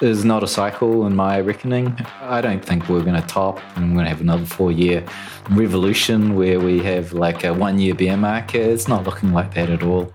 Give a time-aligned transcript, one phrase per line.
[0.00, 1.94] is not a cycle in my reckoning.
[2.22, 5.04] I don't think we're going to top and we're going to have another four year
[5.50, 8.62] revolution where we have like a one year bear market.
[8.62, 10.12] It's not looking like that at all.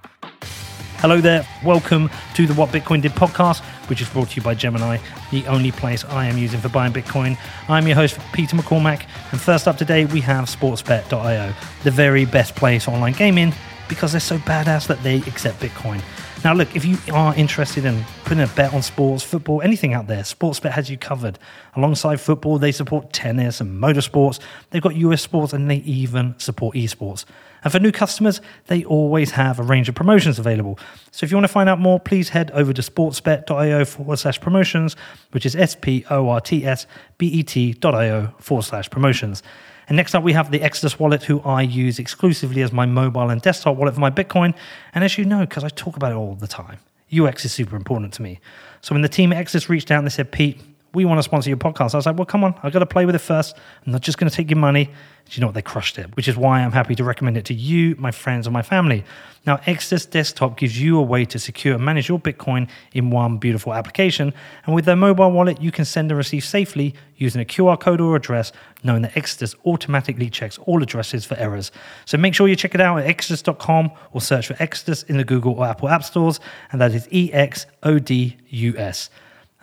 [0.98, 1.48] Hello there.
[1.64, 4.98] Welcome to the What Bitcoin Did podcast, which is brought to you by Gemini,
[5.30, 7.38] the only place I am using for buying Bitcoin.
[7.68, 9.06] I'm your host, Peter McCormack.
[9.32, 13.54] And first up today, we have sportsbet.io, the very best place online gaming
[13.88, 16.02] because they're so badass that they accept Bitcoin.
[16.46, 20.06] Now, look, if you are interested in putting a bet on sports, football, anything out
[20.06, 21.40] there, Sportsbet has you covered.
[21.76, 24.40] Alongside football, they support tennis and motorsports.
[24.70, 27.26] They've got US sports and they even support esports.
[27.64, 30.78] And for new customers, they always have a range of promotions available.
[31.10, 34.40] So if you want to find out more, please head over to sportsbet.io forward slash
[34.40, 34.96] promotions,
[35.32, 36.86] which is S P O R T S
[37.18, 39.42] B E T.io forward slash promotions.
[39.88, 43.30] And next up, we have the Exodus wallet, who I use exclusively as my mobile
[43.30, 44.56] and desktop wallet for my Bitcoin.
[44.94, 46.80] And as you know, because I talk about it all the time,
[47.16, 48.40] UX is super important to me.
[48.82, 50.60] So when the team at Exodus reached out and they said, Pete,
[50.96, 51.94] we want to sponsor your podcast.
[51.94, 53.56] I was like, well, come on, I've got to play with it first.
[53.86, 54.86] I'm not just going to take your money.
[54.86, 54.92] Do
[55.32, 55.56] you know what?
[55.56, 58.46] They crushed it, which is why I'm happy to recommend it to you, my friends,
[58.46, 59.04] and my family.
[59.46, 63.38] Now, Exodus Desktop gives you a way to secure and manage your Bitcoin in one
[63.38, 64.34] beautiful application.
[64.66, 68.02] And with their mobile wallet, you can send and receive safely using a QR code
[68.02, 68.52] or address,
[68.84, 71.72] knowing that Exodus automatically checks all addresses for errors.
[72.06, 75.24] So make sure you check it out at exodus.com or search for Exodus in the
[75.24, 76.40] Google or Apple App Stores.
[76.72, 79.10] And that is E X O D U S.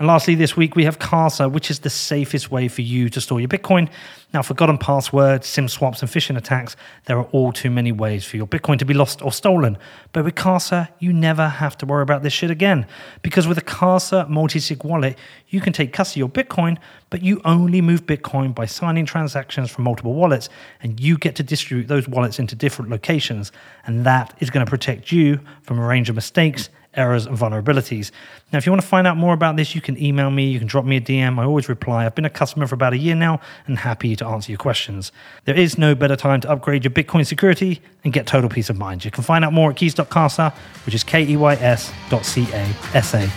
[0.03, 3.21] And lastly, this week we have Casa, which is the safest way for you to
[3.21, 3.89] store your Bitcoin.
[4.35, 8.37] Now, forgotten passwords, SIM swaps, and phishing attacks, there are all too many ways for
[8.37, 9.79] your Bitcoin to be lost or stolen.
[10.11, 12.85] But with Casa, you never have to worry about this shit again.
[13.23, 15.17] Because with a Casa multi sig wallet,
[15.51, 19.71] you can take custody of your Bitcoin, but you only move Bitcoin by signing transactions
[19.71, 20.49] from multiple wallets,
[20.83, 23.53] and you get to distribute those wallets into different locations.
[23.87, 28.11] And that is going to protect you from a range of mistakes errors and vulnerabilities.
[28.53, 30.59] Now, if you want to find out more about this, you can email me, you
[30.59, 31.39] can drop me a DM.
[31.39, 32.05] I always reply.
[32.05, 35.13] I've been a customer for about a year now and happy to answer your questions.
[35.45, 38.77] There is no better time to upgrade your Bitcoin security and get total peace of
[38.77, 39.05] mind.
[39.05, 40.53] You can find out more at keys.casa,
[40.87, 43.31] which is K E Y S dot C A S A.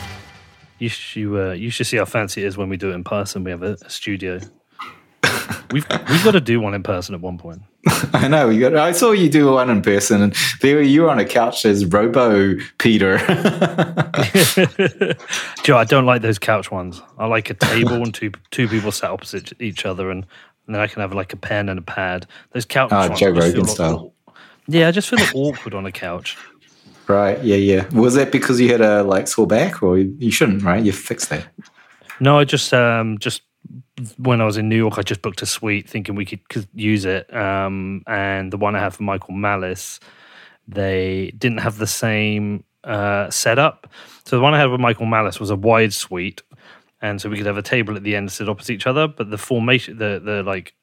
[0.78, 3.04] You should, uh, you should see how fancy it is when we do it in
[3.04, 3.44] person.
[3.44, 4.40] We have a, a studio.
[5.72, 7.62] We've we've got to do one in person at one point.
[8.14, 8.50] I know.
[8.50, 11.26] You got, I saw you do one in person, and there you were on a
[11.26, 13.18] couch as Robo Peter.
[15.64, 17.02] Joe, I don't like those couch ones.
[17.18, 20.26] I like a table and two two people sat opposite each other, and,
[20.66, 22.28] and then I can have like a pen and a pad.
[22.52, 23.20] Those couch oh, ones.
[23.20, 24.14] Joe Rogan style.
[24.68, 26.38] Yeah, I just feel awkward on a couch.
[27.08, 27.42] Right.
[27.44, 27.58] Yeah.
[27.58, 27.88] Yeah.
[27.94, 30.64] Was that because you had a like sore back, or you shouldn't?
[30.64, 30.84] Right.
[30.84, 31.48] You fixed that.
[32.20, 33.44] No, I just um just
[34.18, 36.68] when I was in New York, I just booked a suite thinking we could, could
[36.74, 37.34] use it.
[37.34, 40.00] Um, and the one I had for Michael Malice,
[40.68, 43.88] they didn't have the same uh, setup.
[44.26, 46.42] So the one I had with Michael Malice was a wide suite,
[47.02, 49.08] and so we could have a table at the end sit opposite each other.
[49.08, 50.74] But the formation, the the like,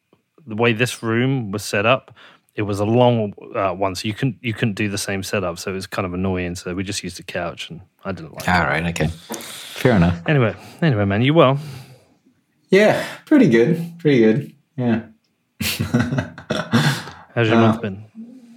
[0.46, 2.14] the way this room was set up,
[2.54, 5.58] it was a long uh, one, so you couldn't you couldn't do the same setup.
[5.58, 6.54] So it was kind of annoying.
[6.54, 8.48] So we just used a couch, and I didn't like.
[8.48, 8.66] All it.
[8.66, 8.86] right.
[8.86, 9.08] Okay.
[9.08, 10.22] Fair enough.
[10.26, 11.58] Anyway, anyway, man, you well.
[12.72, 13.98] Yeah, pretty good.
[13.98, 14.56] Pretty good.
[14.78, 15.02] Yeah.
[17.34, 18.04] How's your uh, month been?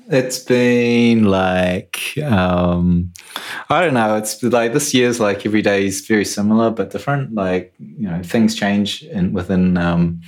[0.08, 3.12] It's been like um
[3.70, 4.16] I don't know.
[4.16, 7.34] It's like this year's like every day is very similar but different.
[7.34, 10.22] Like you know things change in within um,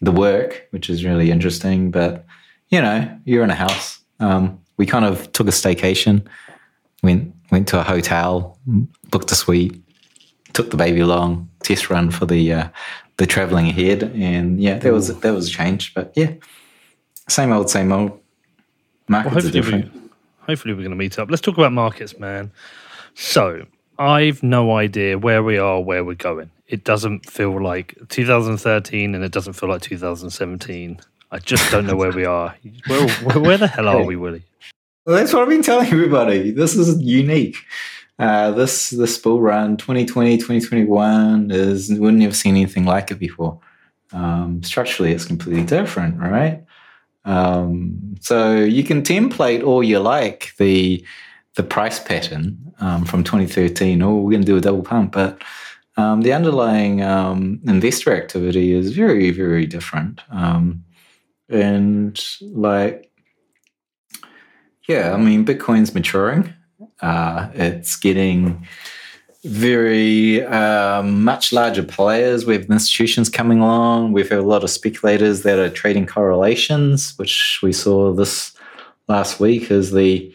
[0.00, 1.90] the work, which is really interesting.
[1.90, 2.24] But
[2.70, 4.00] you know you're in a house.
[4.18, 6.26] Um, we kind of took a staycation,
[7.02, 8.58] went went to a hotel,
[9.10, 9.78] booked a suite,
[10.54, 12.68] took the baby along, test run for the uh,
[13.16, 15.94] the traveling ahead, and yeah, that was that was a change.
[15.94, 16.32] But yeah,
[17.28, 18.20] same old, same old.
[19.08, 19.92] Markets well, are different.
[19.94, 20.00] We,
[20.40, 21.30] hopefully, we're going to meet up.
[21.30, 22.50] Let's talk about markets, man.
[23.14, 23.66] So
[23.98, 26.50] I've no idea where we are, where we're going.
[26.68, 31.00] It doesn't feel like 2013, and it doesn't feel like 2017.
[31.30, 32.54] I just don't know where we are.
[32.86, 34.42] Where, where, where the hell are we, Willy?
[35.06, 36.50] Well, that's what I've been telling everybody.
[36.50, 37.56] This is unique.
[38.18, 43.18] Uh, this this bull run 2020 2021 is we have never seen anything like it
[43.18, 43.60] before.
[44.12, 46.64] Um, structurally, it's completely different, right?
[47.26, 51.04] Um, so you can template all you like the
[51.56, 54.00] the price pattern um, from 2013.
[54.02, 55.42] Oh, we're going to do a double pump, but
[55.96, 60.22] um, the underlying um, investor activity is very very different.
[60.30, 60.84] Um,
[61.50, 63.10] and like,
[64.88, 66.54] yeah, I mean, Bitcoin's maturing.
[67.00, 68.66] Uh, it's getting
[69.44, 72.46] very um, much larger players.
[72.46, 74.12] We have institutions coming along.
[74.12, 78.52] We've had a lot of speculators that are trading correlations, which we saw this
[79.08, 80.32] last week as the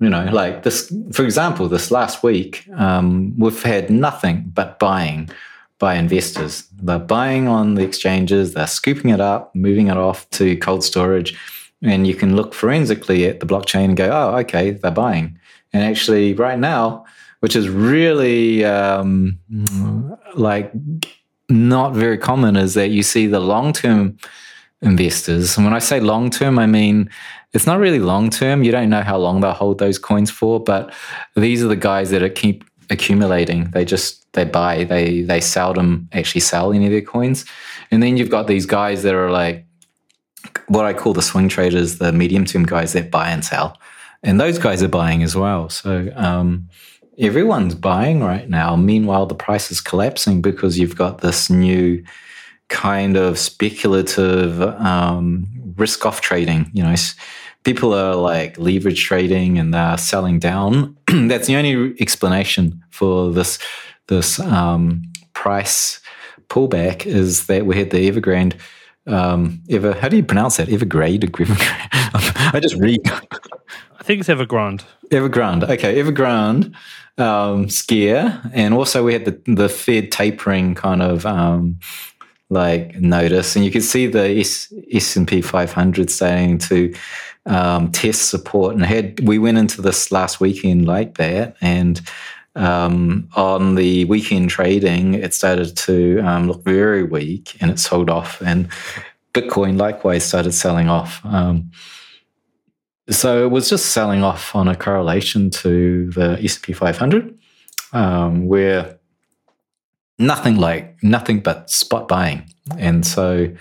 [0.00, 5.30] you know like this for example this last week um, we've had nothing but buying
[5.78, 6.66] by investors.
[6.80, 11.36] They're buying on the exchanges, they're scooping it up, moving it off to cold storage,
[11.82, 15.38] and you can look forensically at the blockchain and go, oh, okay, they're buying.
[15.74, 17.04] And actually, right now,
[17.40, 19.38] which is really um,
[20.34, 20.72] like
[21.50, 24.16] not very common, is that you see the long term
[24.80, 25.56] investors.
[25.56, 27.10] And when I say long term, I mean
[27.54, 28.64] it's not really long term.
[28.64, 30.92] You don't know how long they'll hold those coins for, but
[31.36, 33.70] these are the guys that are keep accumulating.
[33.70, 37.44] They just they buy, they they seldom actually sell any of their coins.
[37.90, 39.66] And then you've got these guys that are like
[40.66, 43.78] what I call the swing traders, the medium term guys that buy and sell.
[44.24, 45.68] And those guys are buying as well.
[45.68, 46.68] So um,
[47.18, 48.74] everyone's buying right now.
[48.74, 52.02] Meanwhile, the price is collapsing because you've got this new
[52.68, 56.70] kind of speculative um, risk off trading.
[56.72, 56.94] You know,
[57.64, 60.96] people are like leverage trading and they're selling down.
[61.08, 63.58] That's the only explanation for this
[64.06, 66.00] this um, price
[66.48, 68.54] pullback is that we had the Evergrande.
[69.06, 70.68] Um, ever, how do you pronounce that?
[70.68, 71.24] Evergrade?
[71.40, 73.00] I just read.
[74.04, 74.84] Think it's Evergrande.
[75.10, 75.64] Evergrande.
[75.64, 76.74] Okay, Evergrande
[77.16, 81.78] um, scare, and also we had the the Fed tapering kind of um,
[82.50, 84.40] like notice, and you can see the
[84.92, 86.94] S and P 500 starting to
[87.46, 88.74] um, test support.
[88.74, 92.02] And had we went into this last weekend like that, and
[92.56, 98.10] um, on the weekend trading, it started to um, look very weak, and it sold
[98.10, 98.42] off.
[98.42, 98.68] And
[99.32, 101.24] Bitcoin likewise started selling off.
[101.24, 101.70] Um,
[103.10, 107.38] so it was just selling off on a correlation to the S&P 500,
[107.92, 108.98] um, where
[110.18, 112.48] nothing like nothing but spot buying,
[112.78, 113.54] and so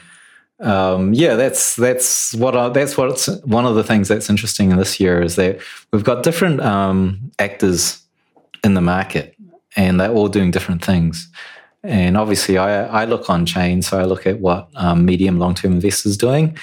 [0.63, 4.71] um, yeah, that's that's what I, that's what it's one of the things that's interesting
[4.71, 5.59] in this year is that
[5.91, 8.01] we've got different um, actors
[8.63, 9.35] in the market,
[9.75, 11.29] and they're all doing different things.
[11.83, 15.53] And obviously, I, I look on chain, so I look at what um, medium long
[15.53, 16.57] term investors doing.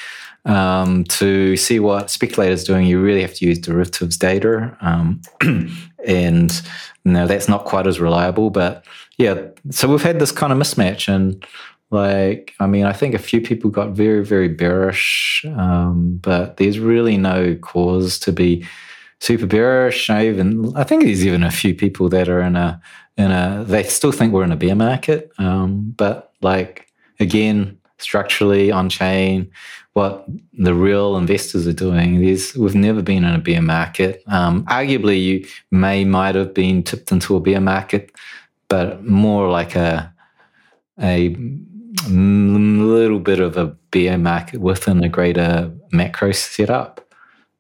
[0.47, 5.21] Um, to see what speculators doing, you really have to use derivatives data, um,
[6.07, 6.63] and
[7.05, 8.49] no, that's not quite as reliable.
[8.49, 8.87] But
[9.19, 11.45] yeah, so we've had this kind of mismatch, and
[11.91, 16.79] like, I mean, I think a few people got very, very bearish, um, but there's
[16.79, 18.65] really no cause to be
[19.19, 20.09] super bearish.
[20.09, 22.81] I even, I think there's even a few people that are in a,
[23.17, 25.33] in a, they still think we're in a bear market.
[25.39, 26.87] Um, but like,
[27.19, 29.51] again, structurally on chain,
[29.93, 32.23] what the real investors are doing.
[32.25, 34.23] is we've never been in a bear market.
[34.27, 38.11] Um, arguably, you may might have been tipped into a bear market
[38.71, 40.15] but more like a
[41.03, 41.37] a
[42.09, 47.07] little bit of a bear market within a greater macro setup.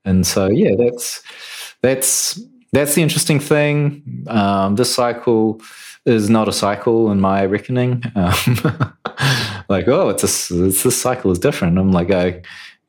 [0.06, 1.22] And so, yeah, that's
[1.82, 2.40] that's
[2.72, 4.24] that's the interesting thing.
[4.28, 5.60] Um, this cycle
[6.06, 8.02] is not a cycle in my reckoning.
[8.14, 8.34] Um,
[9.70, 11.78] like, oh, it's a it's, this cycle is different.
[11.78, 12.42] I'm like, oh,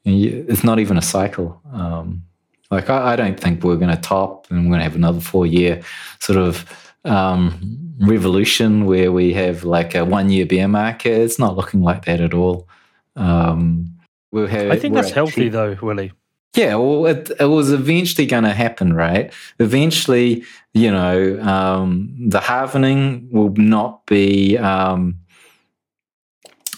[0.04, 1.62] it's not even a cycle.
[1.72, 2.24] Um,
[2.72, 5.22] like, I, I, don't think we're going to top, and we're going to have another
[5.22, 5.84] four year
[6.20, 6.66] sort of
[7.06, 11.22] um, revolution where we have like a one year bear market.
[11.22, 12.68] It's not looking like that at all.
[13.16, 13.96] Um,
[14.32, 16.14] we'll have, I think that's healthy though, Willy.
[16.56, 19.32] Yeah, well, it, it was eventually going to happen, right?
[19.60, 20.44] Eventually,
[20.74, 25.21] you know, um, the halvening will not be um,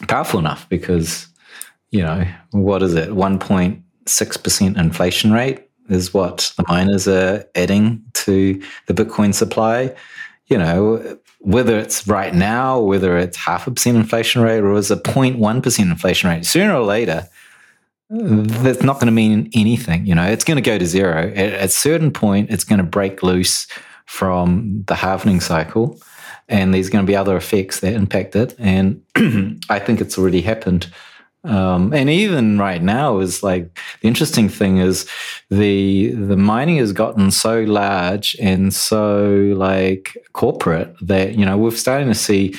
[0.07, 1.27] powerful enough because,
[1.91, 3.09] you know, what is it?
[3.09, 9.93] 1.6% inflation rate is what the miners are adding to the Bitcoin supply
[10.47, 14.91] you know, whether it's right now, whether it's half a percent inflation rate or is
[14.91, 17.27] a 0.1% inflation rate, sooner or later,
[18.09, 20.05] that's not going to mean anything.
[20.05, 21.31] You know, it's going to go to zero.
[21.35, 23.67] At, a certain point, it's going to break loose
[24.05, 25.99] from the halvening cycle,
[26.49, 28.55] and there's going to be other effects that impact it.
[28.59, 29.01] And
[29.69, 30.91] I think it's already happened.
[31.45, 35.09] Um, and even right now is like the interesting thing is
[35.49, 41.71] the the mining has gotten so large and so like corporate that you know we're
[41.71, 42.55] starting to see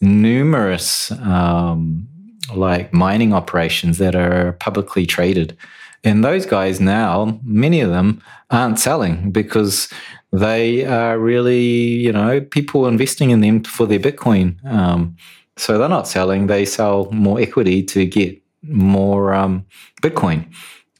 [0.00, 2.08] numerous um,
[2.54, 5.54] like mining operations that are publicly traded
[6.02, 9.92] and those guys now many of them aren't selling because
[10.32, 15.16] they are really you know people investing in them for their bitcoin um,
[15.56, 19.66] so they're not selling; they sell more equity to get more um,
[20.02, 20.52] Bitcoin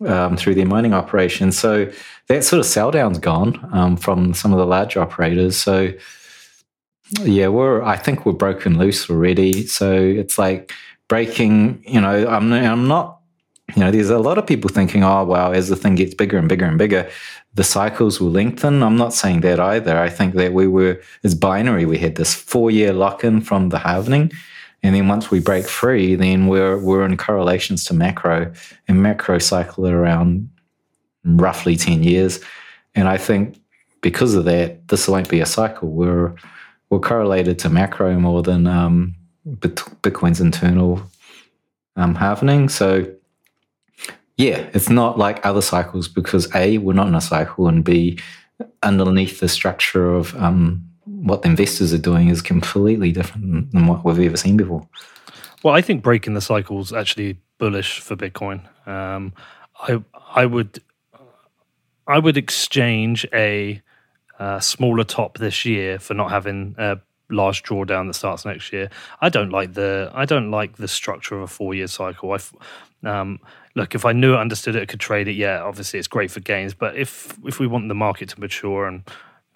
[0.07, 1.59] um, through their mining operations.
[1.59, 1.91] So
[2.29, 5.57] that sort of sell down's gone um, from some of the large operators.
[5.57, 5.93] So
[7.23, 9.67] yeah, we're I think we're broken loose already.
[9.67, 10.73] So it's like
[11.09, 11.83] breaking.
[11.87, 13.23] You know, I'm I'm not
[13.77, 16.37] you know, there's a lot of people thinking, oh, wow, as the thing gets bigger
[16.37, 17.09] and bigger and bigger,
[17.55, 18.83] the cycles will lengthen.
[18.83, 19.99] I'm not saying that either.
[19.99, 21.85] I think that we were, it's binary.
[21.85, 24.33] We had this four year lock in from the halvening.
[24.83, 28.53] And then once we break free, then we're, we're in correlations to macro,
[28.89, 30.49] and macro cycle around
[31.25, 32.41] roughly 10 years.
[32.95, 33.61] And I think
[34.01, 35.89] because of that, this won't be a cycle.
[35.89, 36.35] We're,
[36.91, 39.15] we're correlated to macro more than um,
[39.47, 41.03] Bitcoin's internal
[41.97, 42.69] um.
[42.69, 43.07] So,
[44.43, 48.19] yeah, it's not like other cycles because A, we're not in a cycle, and B,
[48.83, 54.05] underneath the structure of um, what the investors are doing is completely different than what
[54.05, 54.87] we've ever seen before.
[55.63, 58.63] Well, I think breaking the cycle is actually bullish for Bitcoin.
[58.89, 59.33] Um,
[59.81, 60.03] I
[60.35, 60.83] I would
[62.09, 63.81] I would exchange a
[64.41, 66.99] uh, smaller top this year for not having a
[67.31, 68.91] large drawdown that starts next year.
[69.21, 72.33] I don't like the I don't like the structure of a four year cycle.
[72.33, 72.39] I
[73.09, 73.39] um,
[73.75, 75.33] look if I knew it, understood it, I could trade it.
[75.33, 76.75] Yeah, obviously it's great for gains.
[76.75, 79.03] But if if we want the market to mature and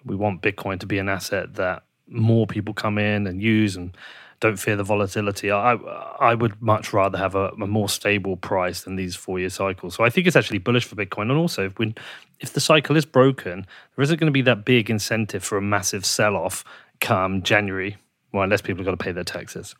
[0.05, 3.95] we want Bitcoin to be an asset that more people come in and use and
[4.39, 5.51] don't fear the volatility.
[5.51, 9.49] I I would much rather have a, a more stable price than these four year
[9.49, 9.95] cycles.
[9.95, 11.23] So I think it's actually bullish for Bitcoin.
[11.23, 11.95] And also, if when
[12.39, 15.61] if the cycle is broken, there isn't going to be that big incentive for a
[15.61, 16.63] massive sell off
[16.99, 17.97] come January.
[18.31, 19.75] Well, unless people have got to pay their taxes.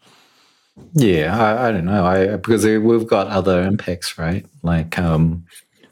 [0.94, 2.06] Yeah, I, I don't know.
[2.06, 4.46] I because we've got other impacts, right?
[4.64, 5.46] Like um,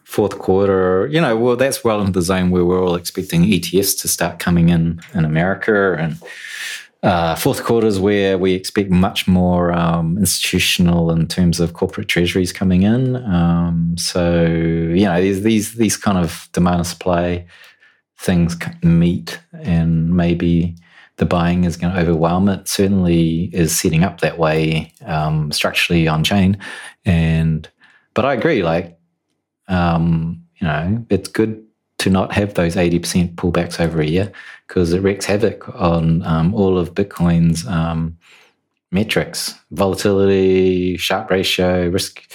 [0.04, 1.08] fourth quarter.
[1.08, 4.39] You know, well, that's well into the zone where we're all expecting ETFs to start
[4.39, 6.18] coming in in America and
[7.06, 12.08] uh, fourth quarter is where we expect much more um, institutional in terms of corporate
[12.08, 13.15] treasuries coming in.
[13.18, 17.46] Um, so you know these these these kind of demand and supply
[18.18, 20.75] things meet, and maybe
[21.17, 22.67] the buying is going to overwhelm it.
[22.67, 26.57] Certainly is setting up that way um, structurally on chain,
[27.05, 27.69] and
[28.13, 28.63] but I agree.
[28.63, 28.98] Like
[29.67, 31.63] um, you know, it's good
[31.98, 34.31] to not have those 80% pullbacks over a year
[34.67, 38.17] because it wreaks havoc on um, all of Bitcoin's um,
[38.91, 42.29] metrics, volatility, Sharpe ratio, risk,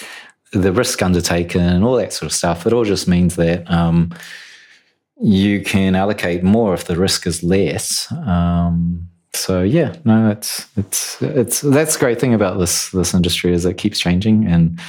[0.52, 2.66] the risk undertaken, all that sort of stuff.
[2.66, 4.12] It all just means that um,
[5.20, 8.10] you can allocate more if the risk is less.
[8.12, 13.52] Um, so yeah, no, it's it's it's that's the great thing about this this industry
[13.52, 14.80] is it keeps changing, and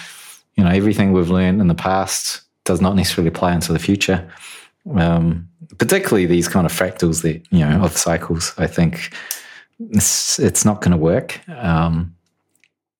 [0.56, 4.30] you know everything we've learned in the past does not necessarily apply into the future
[4.96, 5.48] um,
[5.78, 8.54] particularly these kind of fractals that you know of cycles.
[8.58, 9.14] I think
[9.80, 11.40] it's, it's not going to work.
[11.50, 12.16] Um,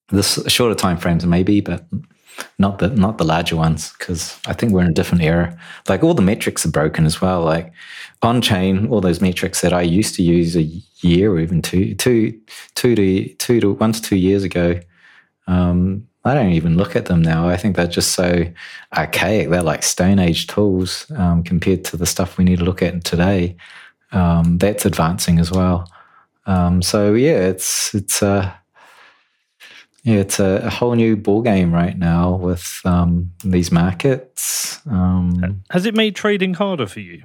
[0.10, 1.86] this shorter time frames maybe, but
[2.58, 5.58] not the not the larger ones because I think we're in a different era.
[5.90, 7.42] Like all the metrics are broken as well.
[7.44, 7.72] Like
[8.22, 10.64] on chain, all those metrics that I used to use a
[11.02, 12.40] year or even two, two,
[12.76, 14.80] two to two to one to two years ago,
[15.48, 17.50] um, I don't even look at them now.
[17.50, 18.46] I think they're just so
[18.96, 19.50] archaic.
[19.50, 23.04] They're like Stone Age tools um, compared to the stuff we need to look at
[23.04, 23.56] today.
[24.12, 25.90] Um, that's advancing as well.
[26.46, 28.61] Um, so yeah, it's it's a
[30.04, 34.80] yeah, it's a, a, whole new ball game right now with um, these markets.
[34.90, 37.24] Um, Has it made trading harder for you?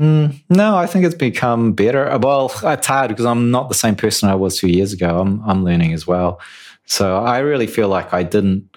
[0.00, 2.18] Mm, no, I think it's become better.
[2.18, 5.20] Well, it's hard because I'm not the same person I was two years ago.
[5.20, 6.40] I'm I'm learning as well.
[6.86, 8.76] So I really feel like I didn't,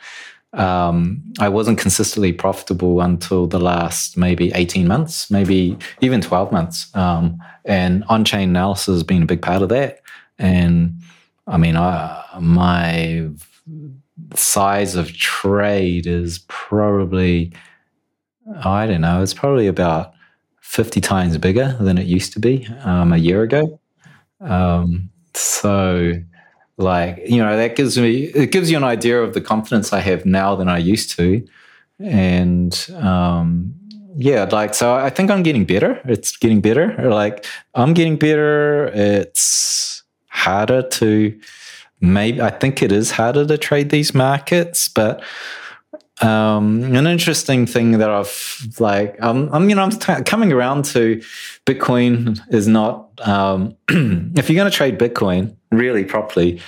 [0.53, 6.95] um, I wasn't consistently profitable until the last maybe 18 months, maybe even 12 months.
[6.95, 10.01] Um, and on chain analysis has been a big part of that.
[10.37, 11.01] And
[11.47, 13.29] I mean, I, my
[14.33, 17.53] size of trade is probably,
[18.63, 20.13] I don't know, it's probably about
[20.61, 23.79] 50 times bigger than it used to be um, a year ago.
[24.41, 26.13] Um, so,
[26.77, 29.99] like you know that gives me it gives you an idea of the confidence i
[29.99, 31.45] have now than i used to.
[31.99, 33.73] And um
[34.17, 36.01] yeah like so i think i'm getting better.
[36.05, 36.95] It's getting better.
[37.09, 38.87] Like i'm getting better.
[38.93, 39.94] It's
[40.35, 41.37] harder to
[42.01, 45.23] maybe i think it is harder to trade these markets but
[46.21, 50.85] um, an interesting thing that I've like, um, I'm, you know, I'm t- coming around
[50.85, 51.21] to
[51.65, 56.61] Bitcoin is not, um, if you're going to trade Bitcoin really properly,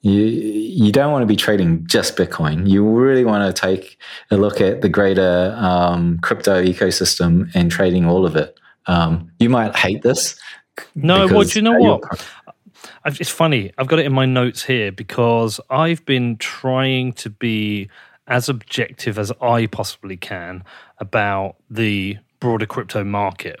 [0.00, 2.68] you, you don't want to be trading just Bitcoin.
[2.68, 3.98] You really want to take
[4.30, 8.58] a look at the greater um, crypto ecosystem and trading all of it.
[8.86, 10.36] Um, you might hate this.
[10.94, 12.26] No, what do you know what?
[13.04, 13.72] It's funny.
[13.78, 17.88] I've got it in my notes here because I've been trying to be
[18.26, 20.64] as objective as I possibly can
[20.98, 23.58] about the broader crypto market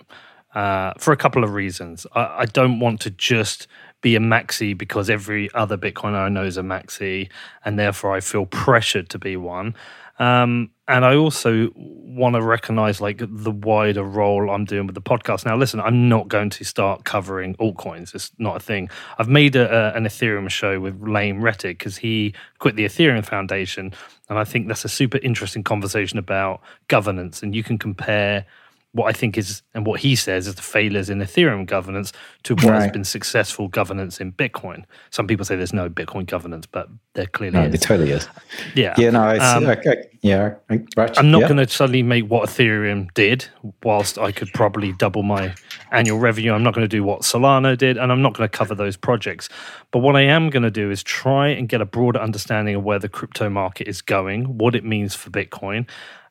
[0.54, 2.06] uh, for a couple of reasons.
[2.14, 3.66] I, I, don't want to just
[4.00, 7.30] be a maxi because every other Bitcoiner I know is a maxi,
[7.64, 9.74] and therefore I feel pressured to be one.
[10.20, 15.00] Um, and I also want to recognize like the wider role I'm doing with the
[15.00, 15.46] podcast.
[15.46, 18.14] Now, listen, I'm not going to start covering altcoins.
[18.14, 18.90] It's not a thing.
[19.18, 23.24] I've made a, a, an Ethereum show with Lane Rettig because he quit the Ethereum
[23.24, 23.94] Foundation,
[24.28, 27.42] and I think that's a super interesting conversation about governance.
[27.42, 28.44] And you can compare
[28.92, 32.54] what I think is and what he says is the failures in Ethereum governance to
[32.56, 32.82] what right.
[32.82, 34.84] has been successful governance in Bitcoin.
[35.10, 37.74] Some people say there's no Bitcoin governance, but there clearly no, is.
[37.74, 38.28] It totally is.
[38.74, 38.94] Yeah.
[38.98, 39.10] Yeah.
[39.10, 39.22] No.
[39.22, 40.54] I, um, I, I, yeah.
[40.96, 41.16] Right.
[41.18, 41.48] I'm not yeah.
[41.48, 43.46] going to suddenly make what Ethereum did,
[43.84, 45.54] whilst I could probably double my
[45.92, 46.52] annual revenue.
[46.52, 48.96] I'm not going to do what Solana did, and I'm not going to cover those
[48.96, 49.48] projects.
[49.92, 52.82] But what I am going to do is try and get a broader understanding of
[52.82, 55.86] where the crypto market is going, what it means for Bitcoin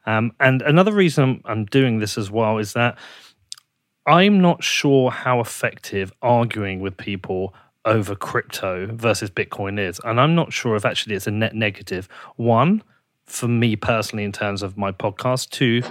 [0.09, 2.97] um, and another reason I'm doing this as well is that
[4.07, 7.53] I'm not sure how effective arguing with people
[7.85, 10.01] over crypto versus Bitcoin is.
[10.03, 12.09] And I'm not sure if actually it's a net negative.
[12.37, 12.81] One,
[13.27, 15.83] for me personally, in terms of my podcast, two,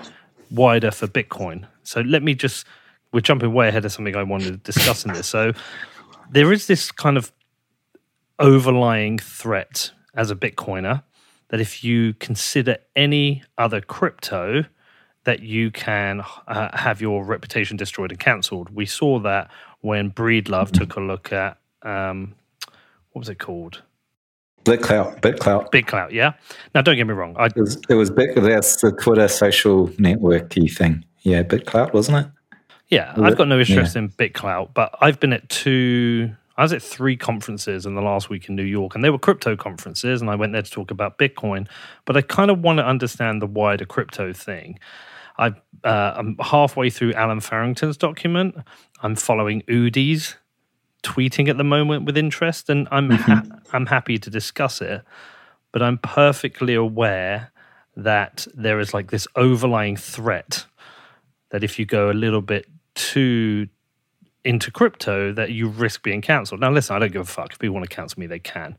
[0.50, 1.68] wider for Bitcoin.
[1.84, 2.66] So let me just,
[3.12, 5.28] we're jumping way ahead of something I wanted to discuss in this.
[5.28, 5.52] So
[6.28, 7.32] there is this kind of
[8.40, 11.04] overlying threat as a Bitcoiner
[11.48, 14.64] that if you consider any other crypto,
[15.24, 18.70] that you can uh, have your reputation destroyed and cancelled.
[18.70, 19.50] We saw that
[19.80, 22.34] when Breedlove took a look at um,
[23.12, 23.82] what was it called?
[24.64, 25.20] BitClout.
[25.20, 25.70] BitClout.
[25.70, 26.12] BitClout.
[26.12, 26.32] Yeah.
[26.74, 27.34] Now, don't get me wrong.
[27.38, 28.34] I, it was, it was Bit.
[28.36, 31.04] That's the Twitter social networky thing.
[31.22, 32.32] Yeah, BitClout, wasn't it?
[32.88, 34.02] Yeah, was I've got no interest yeah.
[34.02, 38.28] in BitClout, but I've been at two I was at three conferences in the last
[38.28, 40.90] week in New York, and they were crypto conferences, and I went there to talk
[40.90, 41.68] about Bitcoin.
[42.04, 44.80] But I kind of want to understand the wider crypto thing.
[45.38, 48.56] I, uh, I'm halfway through Allen Farrington's document.
[49.04, 50.34] I'm following Udi's
[51.04, 53.32] tweeting at the moment with interest, and I'm mm-hmm.
[53.32, 55.04] ha- I'm happy to discuss it.
[55.70, 57.52] But I'm perfectly aware
[57.96, 60.66] that there is like this overlying threat
[61.50, 63.68] that if you go a little bit too
[64.48, 66.58] into crypto that you risk being cancelled.
[66.58, 67.52] Now, listen, I don't give a fuck.
[67.52, 68.78] If people want to cancel me, they can.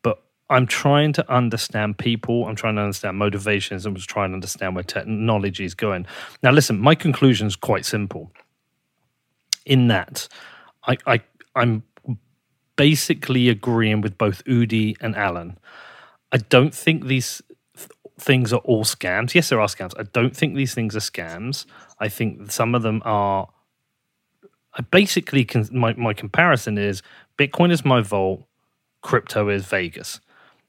[0.00, 2.46] But I'm trying to understand people.
[2.46, 3.84] I'm trying to understand motivations.
[3.84, 6.06] I'm trying to understand where technology is going.
[6.42, 8.32] Now, listen, my conclusion is quite simple.
[9.66, 10.26] In that,
[10.86, 11.20] I, I
[11.54, 11.82] I'm
[12.76, 15.58] basically agreeing with both Udi and Allen.
[16.32, 17.42] I don't think these
[17.76, 19.34] th- things are all scams.
[19.34, 19.92] Yes, there are scams.
[19.98, 21.66] I don't think these things are scams.
[21.98, 23.50] I think some of them are
[24.80, 27.02] I basically can, my my comparison is
[27.36, 28.46] Bitcoin is my vault,
[29.02, 30.20] crypto is Vegas.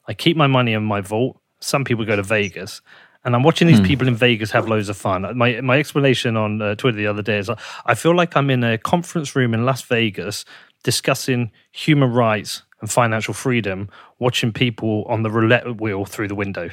[0.05, 1.39] I keep my money in my vault.
[1.61, 2.81] Some people go to Vegas,
[3.23, 3.85] and I'm watching these hmm.
[3.85, 5.21] people in Vegas have loads of fun.
[5.37, 7.49] My my explanation on uh, Twitter the other day is
[7.85, 10.43] I feel like I'm in a conference room in Las Vegas
[10.83, 13.87] discussing human rights and financial freedom,
[14.19, 16.69] watching people on the roulette wheel through the window.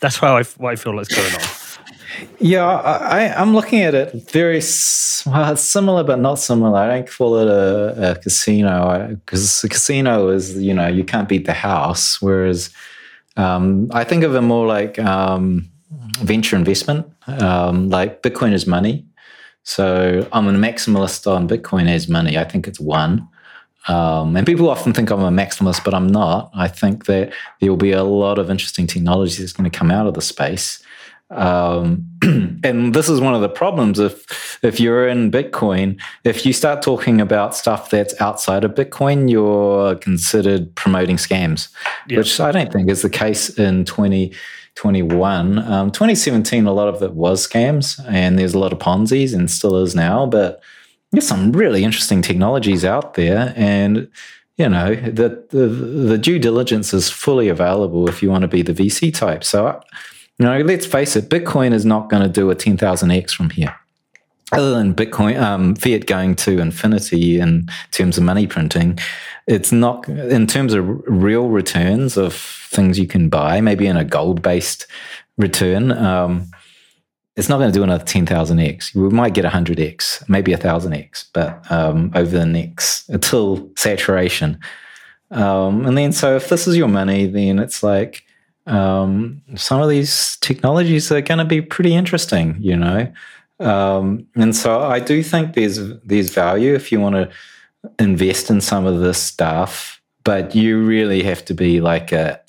[0.00, 1.55] That's how I, what I feel like going on.
[2.38, 6.78] Yeah, I, am looking at it very similar, but not similar.
[6.78, 11.28] I don't call it a, a casino because a casino is, you know, you can't
[11.28, 12.20] beat the house.
[12.22, 12.70] Whereas
[13.36, 15.68] um, I think of it more like um,
[16.20, 17.06] venture investment.
[17.26, 19.04] Um, like Bitcoin is money.
[19.64, 22.38] So I'm a maximalist on Bitcoin as money.
[22.38, 23.28] I think it's one.
[23.88, 26.50] Um, and people often think I'm a maximalist, but I'm not.
[26.54, 29.90] I think that there will be a lot of interesting technology that's going to come
[29.90, 30.82] out of the space.
[31.30, 36.52] Um, and this is one of the problems if if you're in Bitcoin, if you
[36.52, 41.68] start talking about stuff that's outside of Bitcoin, you're considered promoting scams,
[42.08, 42.18] yep.
[42.18, 45.58] which I don't think is the case in 2021.
[45.58, 49.50] Um, 2017, a lot of it was scams, and there's a lot of Ponzi's, and
[49.50, 50.26] still is now.
[50.26, 50.62] But
[51.12, 54.08] there's some really interesting technologies out there, and
[54.56, 58.62] you know the the, the due diligence is fully available if you want to be
[58.62, 59.42] the VC type.
[59.42, 59.66] So.
[59.66, 59.80] I,
[60.38, 63.74] you know, let's face it, Bitcoin is not going to do a 10,000x from here.
[64.52, 68.98] Other than Bitcoin, um, fiat going to infinity in terms of money printing,
[69.46, 74.04] it's not in terms of real returns of things you can buy, maybe in a
[74.04, 74.86] gold based
[75.36, 75.90] return.
[75.90, 76.50] Um,
[77.36, 78.94] it's not going to do another 10,000x.
[78.94, 84.58] We might get 100x, maybe 1,000x, but um, over the next, until saturation.
[85.30, 88.25] Um, and then, so if this is your money, then it's like,
[88.66, 93.12] um, some of these technologies are going to be pretty interesting, you know.
[93.60, 97.30] Um, and so I do think there's there's value if you want to
[97.98, 102.40] invest in some of this stuff, but you really have to be like a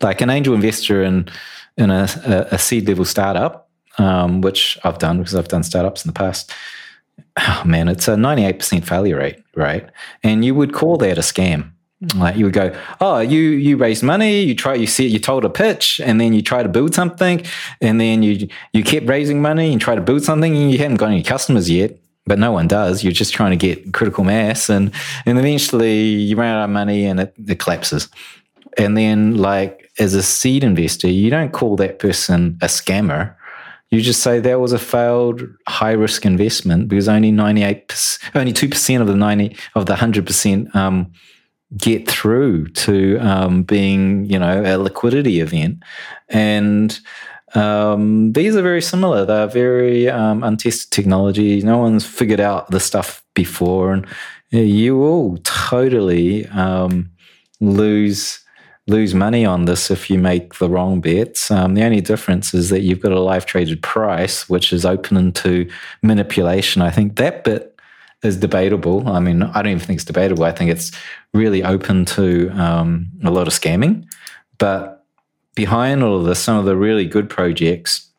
[0.00, 1.28] like an angel investor in
[1.76, 2.08] in a,
[2.52, 3.68] a seed level startup,
[3.98, 6.52] um, which I've done because I've done startups in the past.
[7.36, 9.88] oh man, it's a 98% failure rate, right?
[10.22, 11.73] And you would call that a scam.
[12.14, 15.44] Like you would go, oh, you you raised money, you try, you see, you told
[15.44, 17.44] a pitch, and then you try to build something,
[17.80, 20.96] and then you you keep raising money and try to build something, and you haven't
[20.96, 23.04] got any customers yet, but no one does.
[23.04, 24.92] You're just trying to get critical mass, and
[25.24, 28.08] and eventually you run out of money and it, it collapses.
[28.76, 33.34] And then, like as a seed investor, you don't call that person a scammer.
[33.90, 39.00] You just say that was a failed high risk investment because only 98, only 2%
[39.00, 41.12] of the 90, of the 100% um,
[41.76, 45.82] get through to um, being, you know, a liquidity event.
[46.28, 46.98] And
[47.54, 49.24] um, these are very similar.
[49.24, 51.60] They're very um, untested technology.
[51.62, 53.92] No one's figured out the stuff before.
[53.92, 54.06] And
[54.50, 57.10] you will totally um,
[57.60, 58.40] lose
[58.86, 61.50] lose money on this if you make the wrong bets.
[61.50, 65.32] Um, the only difference is that you've got a live traded price, which is open
[65.32, 65.66] to
[66.02, 66.82] manipulation.
[66.82, 67.73] I think that bit
[68.24, 69.08] is debatable.
[69.08, 70.44] I mean, I don't even think it's debatable.
[70.44, 70.92] I think it's
[71.32, 74.06] really open to um, a lot of scamming.
[74.58, 75.04] But
[75.54, 78.10] behind all of this, some of the really good projects,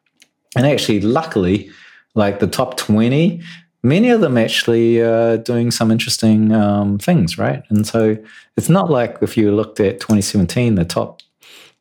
[0.55, 1.69] and actually, luckily,
[2.13, 3.41] like the top 20,
[3.83, 7.63] many of them actually are doing some interesting um, things, right?
[7.69, 8.17] And so
[8.57, 11.21] it's not like if you looked at 2017, the top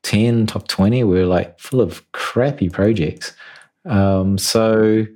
[0.03, 3.33] 10, top 20 were like full of crappy projects.
[3.87, 5.07] Um, so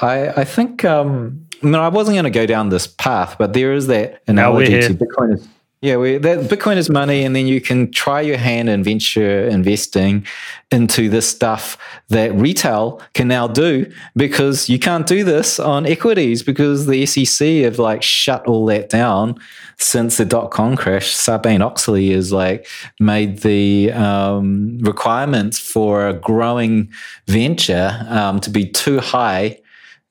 [0.00, 3.52] I, I think, um, I mean, I wasn't going to go down this path, but
[3.52, 5.48] there is that analogy to Bitcoin is
[5.82, 9.48] yeah, we, that Bitcoin is money, and then you can try your hand in venture
[9.48, 10.24] investing
[10.70, 11.76] into this stuff
[12.08, 17.48] that retail can now do because you can't do this on equities because the SEC
[17.64, 19.36] have like shut all that down
[19.76, 21.12] since the dot com crash.
[21.12, 22.68] Sarbanes Oxley has like
[23.00, 26.92] made the um, requirements for a growing
[27.26, 29.58] venture um, to be too high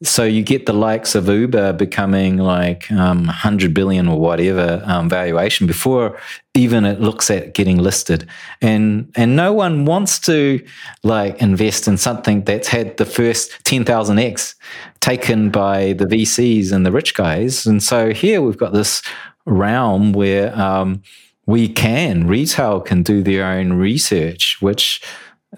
[0.04, 5.08] so you get the likes of Uber becoming like um, 100 billion or whatever um,
[5.08, 6.18] valuation before
[6.54, 8.28] even it looks at getting listed.
[8.62, 10.64] And and no one wants to
[11.04, 14.56] like invest in something that's had the first 10,000x
[15.00, 17.66] taken by the VCs and the rich guys.
[17.66, 19.02] And so here we've got this
[19.46, 21.02] realm where um,
[21.46, 25.02] we can, retail can do their own research, which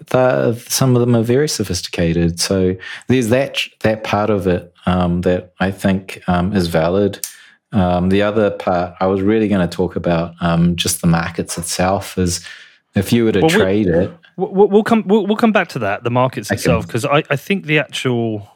[0.08, 2.40] the, some of them are very sophisticated.
[2.40, 2.76] So
[3.08, 7.26] there's that that part of it um, that I think um, is valid.
[7.72, 11.58] Um, the other part I was really going to talk about um, just the markets
[11.58, 12.46] itself is
[12.94, 14.18] if you were to well, trade we'll, it.
[14.36, 16.56] We'll, we'll come we'll, we'll, come back to that the markets okay.
[16.56, 18.48] itself because I, I think the actual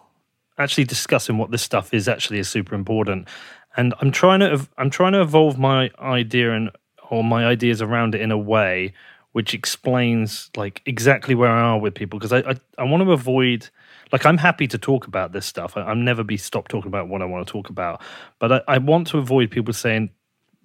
[0.59, 3.29] actually discussing what this stuff is actually is super important.
[3.77, 6.71] And I'm trying to I'm trying to evolve my idea and
[7.11, 8.93] or my ideas around it in a way
[9.39, 13.13] which explains like exactly where I are with people because I, I, I want to
[13.13, 13.71] avoid
[14.11, 15.77] like I'm happy to talk about this stuff.
[15.77, 18.03] I, am never be stopped talking about what I want to talk about,
[18.41, 20.11] but I, I, want to avoid people saying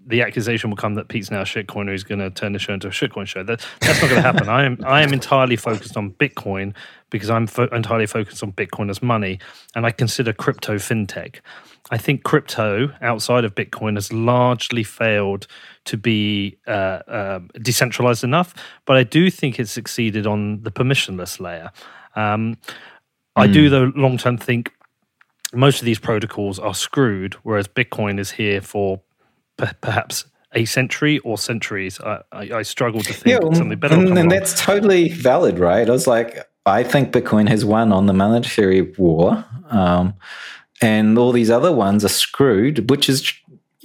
[0.06, 2.74] the accusation will come that Pete's now a shitcoiner who's going to turn the show
[2.74, 3.44] into a shitcoin show.
[3.44, 4.50] That that's not going to happen.
[4.50, 6.74] I am I am entirely focused on Bitcoin
[7.10, 9.40] because I'm fo- entirely focused on Bitcoin as money,
[9.76, 11.38] and I consider crypto fintech.
[11.92, 15.48] I think crypto outside of Bitcoin has largely failed
[15.86, 18.54] to be uh, uh, decentralized enough,
[18.86, 21.72] but I do think it's succeeded on the permissionless layer.
[22.16, 22.58] Um, mm.
[23.36, 23.72] I do, hmm.
[23.72, 24.72] though, long term think
[25.54, 29.02] most of these protocols are screwed, whereas Bitcoin is here for
[29.58, 32.00] perhaps a century or centuries.
[32.00, 33.96] I, I, I struggle to think yeah, something better.
[33.96, 35.88] And, and that's totally valid, right?
[35.88, 39.44] I was like, I think Bitcoin has won on the monetary war.
[39.70, 40.14] Um,
[40.82, 43.34] and all these other ones are screwed, which is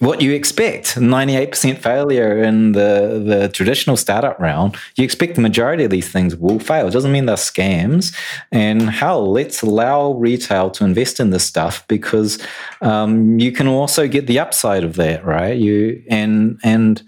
[0.00, 4.76] what you expect 98% failure in the, the traditional startup round.
[4.96, 6.86] You expect the majority of these things will fail.
[6.86, 8.14] It doesn't mean they're scams.
[8.52, 12.38] And hell, let's allow retail to invest in this stuff because
[12.80, 15.56] um, you can also get the upside of that, right?
[15.56, 17.02] You and and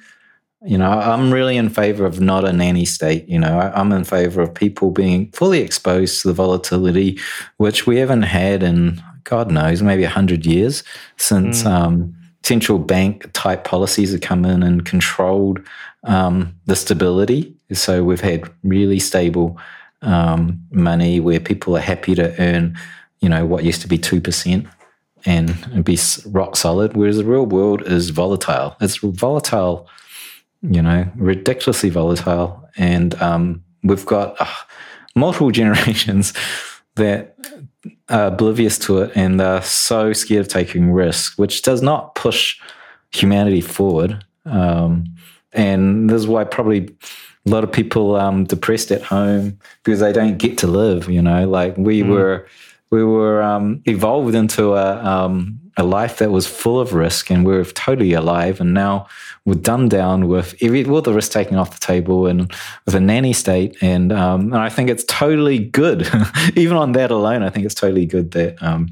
[0.62, 3.26] you know, I'm really in favor of not a nanny state.
[3.28, 7.18] You know, I'm in favor of people being fully exposed to the volatility,
[7.56, 10.82] which we haven't had in God knows, maybe 100 years
[11.16, 11.70] since mm.
[11.70, 15.60] um, central bank type policies have come in and controlled
[16.04, 17.54] um, the stability.
[17.72, 19.58] So we've had really stable
[20.02, 22.76] um, money where people are happy to earn,
[23.20, 24.66] you know, what used to be 2%
[25.26, 28.76] and be rock solid, whereas the real world is volatile.
[28.80, 29.86] It's volatile,
[30.62, 32.68] you know, ridiculously volatile.
[32.76, 34.46] And um, we've got uh,
[35.14, 36.32] multiple generations
[36.96, 37.36] that
[38.08, 42.58] oblivious to it and they're so scared of taking risks, which does not push
[43.10, 44.24] humanity forward.
[44.44, 45.04] Um,
[45.52, 46.88] and this is why probably
[47.46, 51.08] a lot of people um, depressed at home because they don't get to live.
[51.08, 52.08] You know, like we mm.
[52.10, 52.46] were
[52.90, 57.44] we were um, evolved into a um, a life that was full of risk, and
[57.44, 58.60] we we're totally alive.
[58.60, 59.08] And now
[59.44, 62.52] we're dumbed down with every all the risk taken off the table, and
[62.86, 63.76] with a nanny state.
[63.80, 66.08] And um, and I think it's totally good.
[66.56, 68.90] Even on that alone, I think it's totally good that um,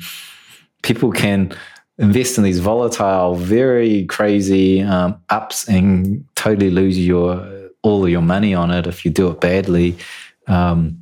[0.83, 1.55] people can
[1.99, 7.47] invest in these volatile, very crazy um, ups and totally lose your
[7.83, 9.97] all of your money on it if you do it badly.
[10.47, 10.99] Um,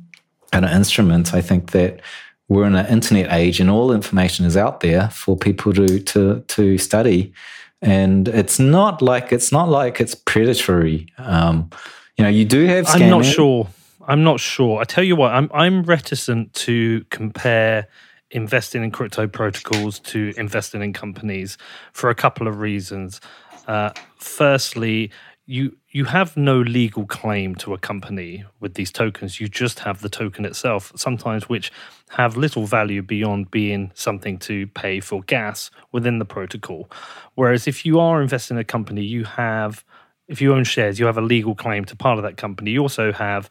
[0.53, 2.01] and an instrument, I think that
[2.49, 6.41] we're in an internet age and all information is out there for people to to
[6.47, 7.33] to study.
[7.81, 11.07] And it's not like it's not like it's predatory.
[11.17, 11.69] Um,
[12.17, 13.03] you know you do have scamming.
[13.03, 13.67] i'm not sure.
[14.07, 14.79] I'm not sure.
[14.79, 17.87] I tell you what i'm i'm reticent to compare
[18.31, 21.57] investing in crypto protocols to investing in companies
[21.93, 23.21] for a couple of reasons.
[23.67, 25.11] Uh, firstly
[25.45, 29.39] you you have no legal claim to a company with these tokens.
[29.39, 31.71] You just have the token itself sometimes which
[32.09, 36.89] have little value beyond being something to pay for gas within the protocol.
[37.35, 39.83] Whereas if you are investing in a company you have
[40.27, 42.71] if you own shares you have a legal claim to part of that company.
[42.71, 43.49] You also have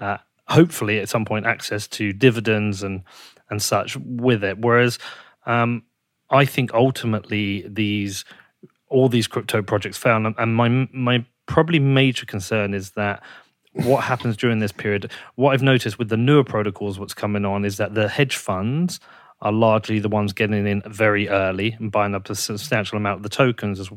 [0.00, 0.18] uh,
[0.48, 3.02] hopefully at some point access to dividends and
[3.50, 4.58] and such with it.
[4.58, 4.98] Whereas
[5.46, 5.82] um,
[6.30, 8.24] i think ultimately these
[8.88, 10.16] all these crypto projects fail.
[10.16, 13.22] And my my probably major concern is that
[13.72, 15.10] what happens during this period.
[15.34, 19.00] What I've noticed with the newer protocols, what's coming on is that the hedge funds
[19.40, 23.22] are largely the ones getting in very early and buying up a substantial amount of
[23.22, 23.90] the tokens.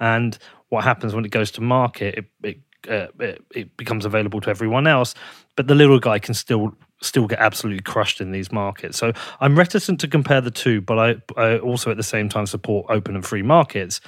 [0.00, 0.36] And
[0.68, 2.58] what happens when it goes to market, it, it,
[2.88, 5.14] uh, it, it becomes available to everyone else,
[5.56, 8.96] but the little guy can still still get absolutely crushed in these markets.
[8.96, 12.46] So I'm reticent to compare the two, but I, I also at the same time
[12.46, 14.00] support open and free markets.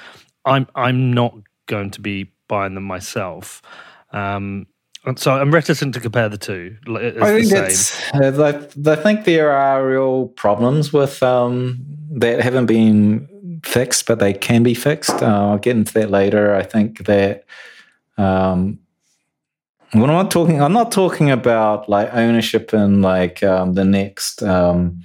[0.44, 1.34] I'm I'm not
[1.66, 3.62] going to be buying them myself.
[4.12, 4.66] Um,
[5.16, 6.76] so I'm reticent to compare the two.
[6.88, 7.52] I think.
[8.14, 14.32] Uh, I think there are real problems with um, that haven't been fixed, but they
[14.32, 15.22] can be fixed.
[15.22, 16.54] Uh, I'll get into that later.
[16.54, 17.44] I think that
[18.16, 18.78] um,
[19.92, 25.04] when I'm talking, I'm not talking about like ownership and like um, the next, um,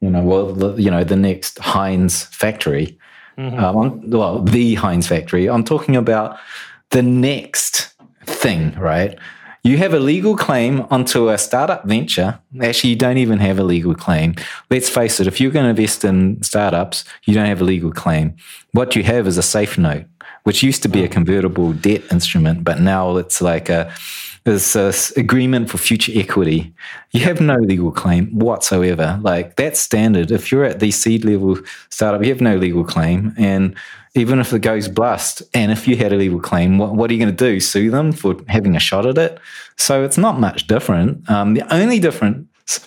[0.00, 2.98] you know, well, the, you know, the next Heinz factory.
[3.38, 3.58] Mm-hmm.
[3.58, 5.48] Um, well, the Heinz factory.
[5.48, 6.38] I'm talking about
[6.90, 7.89] the next
[8.24, 9.18] thing, right?
[9.62, 12.38] You have a legal claim onto a startup venture.
[12.62, 14.34] Actually, you don't even have a legal claim.
[14.70, 17.92] Let's face it, if you're going to invest in startups, you don't have a legal
[17.92, 18.36] claim.
[18.72, 20.06] What you have is a safe note,
[20.44, 23.92] which used to be a convertible debt instrument, but now it's like a
[24.44, 26.72] this uh, agreement for future equity.
[27.10, 29.18] You have no legal claim whatsoever.
[29.20, 30.30] Like that's standard.
[30.30, 31.58] If you're at the seed level
[31.90, 33.34] startup, you have no legal claim.
[33.36, 33.76] And
[34.14, 37.14] even if it goes bust, and if you had a legal claim, what, what are
[37.14, 37.60] you going to do?
[37.60, 39.38] Sue them for having a shot at it?
[39.76, 41.28] So it's not much different.
[41.30, 42.80] Um, the only difference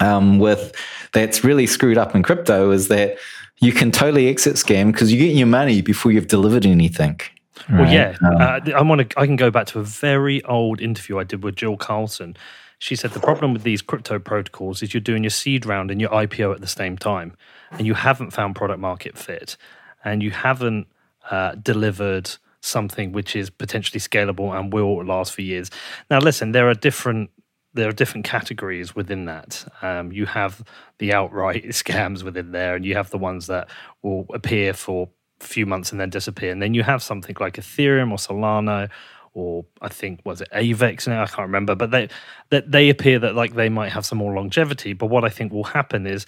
[0.00, 0.74] um, with
[1.12, 3.18] that's really screwed up in crypto is that
[3.58, 7.20] you can totally exit scam because you get your money before you've delivered anything.
[7.68, 7.80] Right?
[7.80, 9.18] Well, yeah, um, uh, I want to.
[9.20, 12.36] I can go back to a very old interview I did with Jill Carlson.
[12.78, 16.00] She said the problem with these crypto protocols is you're doing your seed round and
[16.00, 17.36] your IPO at the same time,
[17.70, 19.56] and you haven't found product market fit
[20.04, 20.86] and you haven't
[21.30, 25.70] uh, delivered something which is potentially scalable and will last for years.
[26.10, 27.30] Now, listen, there are different
[27.74, 29.66] there are different categories within that.
[29.82, 30.62] Um, you have
[30.98, 33.68] the outright scams within there, and you have the ones that
[34.02, 35.08] will appear for
[35.40, 36.52] a few months and then disappear.
[36.52, 38.90] And then you have something like Ethereum or Solana,
[39.34, 42.08] or I think was it Avax now I can't remember, but they
[42.50, 44.92] that they appear that like they might have some more longevity.
[44.92, 46.24] But what I think will happen is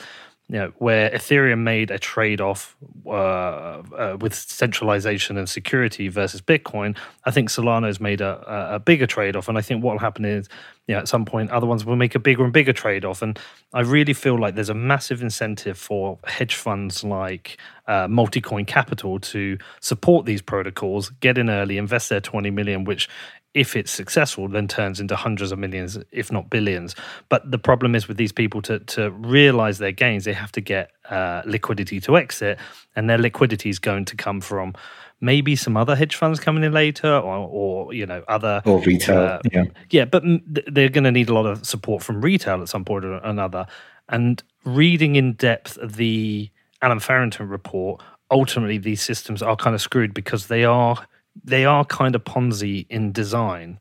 [0.49, 6.41] you know, where Ethereum made a trade off uh, uh, with centralization and security versus
[6.41, 9.49] Bitcoin, I think Solana's made a, a bigger trade off.
[9.49, 10.49] And I think what will happen is,
[10.87, 13.23] you know, at some point, other ones will make a bigger and bigger trade off.
[13.23, 13.37] And
[13.75, 19.19] I really feel like there's a massive incentive for hedge funds like uh, Multicoin Capital
[19.19, 23.09] to support these protocols, get in early, invest their 20 million, which
[23.57, 26.95] if it's successful, then turns into hundreds of millions, if not billions.
[27.31, 30.61] But the problem is with these people to to realize their gains, they have to
[30.61, 32.59] get uh, liquidity to exit,
[32.95, 34.75] and their liquidity is going to come from
[35.23, 39.19] maybe some other hedge funds coming in later, or, or you know other or retail.
[39.19, 40.23] Uh, yeah, yeah, but
[40.71, 43.67] they're going to need a lot of support from retail at some point or another.
[44.11, 46.51] And reading in depth the
[46.83, 51.07] Allen Farrington report, ultimately these systems are kind of screwed because they are
[51.45, 53.81] they are kind of Ponzi in design.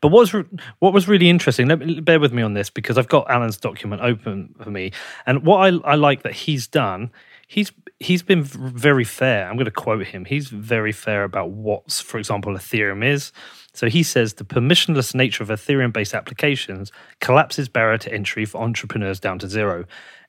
[0.00, 0.44] But what was re-
[0.80, 1.68] what was really interesting?
[1.68, 4.92] Let me, bear with me on this because I've got Allen's document open for me,
[5.26, 7.10] and what I, I like that he's done,
[7.46, 9.48] he's he's been very fair.
[9.48, 10.24] I'm going to quote him.
[10.24, 13.32] He's very fair about what, for example, Ethereum is.
[13.74, 18.60] So he says the permissionless nature of Ethereum based applications collapses barrier to entry for
[18.60, 19.86] entrepreneurs down to zero.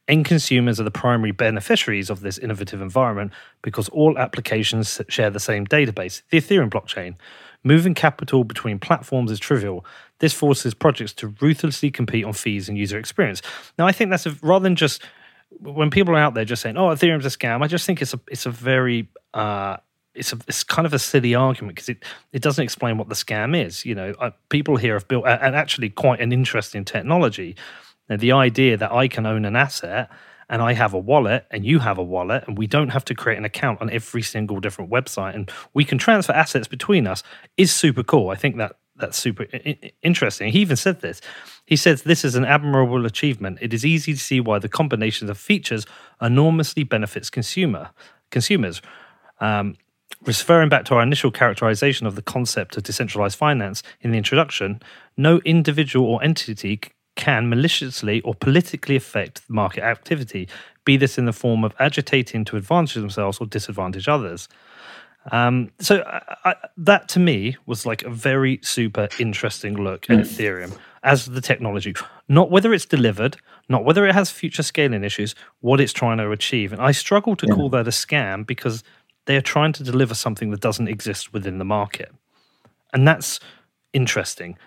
[0.08, 5.39] End consumers are the primary beneficiaries of this innovative environment because all applications share the
[5.39, 7.16] same database, the Ethereum blockchain.
[7.63, 9.86] Moving capital between platforms is trivial.
[10.20, 13.42] This forces projects to ruthlessly compete on fees and user experience.
[13.80, 15.02] Now, I think that's a, rather than just
[15.60, 18.13] when people are out there just saying, "Oh, Ethereum's a scam," I just think it's
[18.13, 19.78] a it's a very uh,
[20.13, 23.16] it's a it's kind of a silly argument because it it doesn't explain what the
[23.16, 23.86] scam is.
[23.86, 27.56] You know, uh, people here have built and actually quite an interesting technology.
[28.10, 30.10] Now, the idea that I can own an asset
[30.50, 33.16] and I have a wallet and you have a wallet and we don't have to
[33.16, 37.24] create an account on every single different website and we can transfer assets between us
[37.58, 38.30] is super cool.
[38.30, 39.48] I think that that's super
[40.04, 40.52] interesting.
[40.52, 41.22] He even said this.
[41.66, 43.58] He says this is an admirable achievement.
[43.62, 45.86] It is easy to see why the combination of features
[46.22, 47.89] enormously benefits consumer
[48.30, 48.82] consumers.
[49.39, 49.76] Um,
[50.26, 54.82] referring back to our initial characterization of the concept of decentralized finance in the introduction,
[55.18, 56.80] no individual or entity
[57.15, 60.47] can maliciously or politically affect market activity,
[60.86, 64.49] be this in the form of agitating to advantage themselves or disadvantage others.
[65.32, 70.17] Um, so I, I, that to me was like a very super interesting look at
[70.17, 70.21] mm.
[70.21, 71.93] Ethereum as the technology,
[72.28, 73.38] not whether it's delivered,
[73.69, 76.73] not whether it has future scaling issues, what it's trying to achieve.
[76.73, 77.56] And I struggle to yeah.
[77.56, 78.84] call that a scam because
[79.26, 82.12] they are trying to deliver something that doesn't exist within the market,
[82.91, 83.39] and that's
[83.93, 84.58] interesting.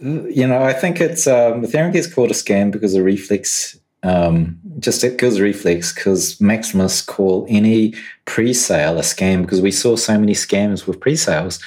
[0.00, 3.78] You know, I think it's um, Ethereum gets called a scam because of reflex.
[4.04, 7.94] Um, just because reflex, because Maximus call any
[8.26, 11.58] pre-sale a scam because we saw so many scams with pre-sales.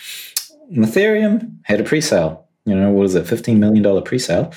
[0.72, 2.48] Ethereum had a pre-sale.
[2.63, 4.54] You know, what was it, fifteen million dollar pre-sale,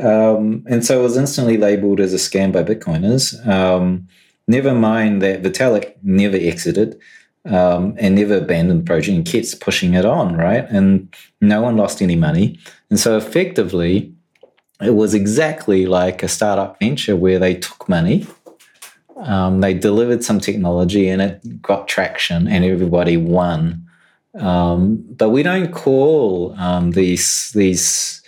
[0.00, 3.46] um, and so it was instantly labeled as a scam by Bitcoiners.
[3.46, 4.08] Um,
[4.46, 6.98] never mind that Vitalik never exited
[7.46, 10.66] um, and never abandoned the project and kept pushing it on, right?
[10.68, 12.58] And no one lost any money.
[12.90, 14.12] And so effectively,
[14.80, 18.26] it was exactly like a startup venture where they took money,
[19.16, 23.86] um, they delivered some technology, and it got traction, and everybody won.
[24.34, 28.22] Um, but we don't call um, these these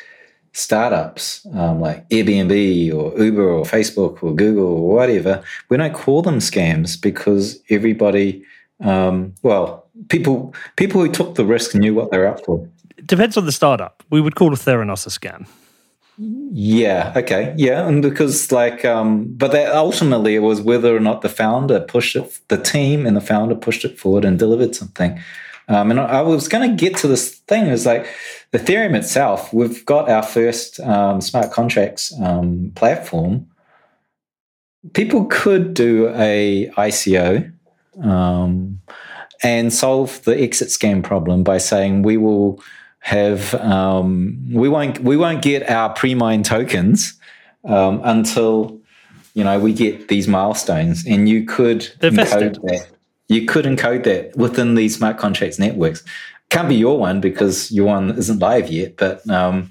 [0.52, 5.42] startups um, like Airbnb or Uber or Facebook or Google or whatever.
[5.70, 8.44] We don't call them scams because everybody
[8.82, 12.68] um, well, people people who took the risk knew what they're up for.
[13.06, 14.02] Depends on the startup.
[14.10, 15.46] We would call a Theranos a scam.
[16.18, 17.12] Yeah.
[17.16, 17.54] Okay.
[17.56, 21.80] Yeah, and because like, um, but that ultimately it was whether or not the founder
[21.80, 25.18] pushed it, the team and the founder pushed it forward and delivered something.
[25.68, 28.06] Um, and I was going to get to this thing is like
[28.50, 29.52] the Ethereum itself.
[29.52, 33.46] We've got our first um, smart contracts um, platform.
[34.92, 37.52] People could do a ICO
[38.00, 38.80] um,
[39.42, 42.62] and solve the exit scam problem by saying we will
[43.00, 47.18] have um, we won't we won't get our pre-mine tokens
[47.64, 48.80] um, until
[49.34, 52.88] you know we get these milestones, and you could encode that.
[53.28, 56.04] You could encode that within these smart contracts networks.
[56.50, 59.70] Can't be your one because your one isn't live yet, but um,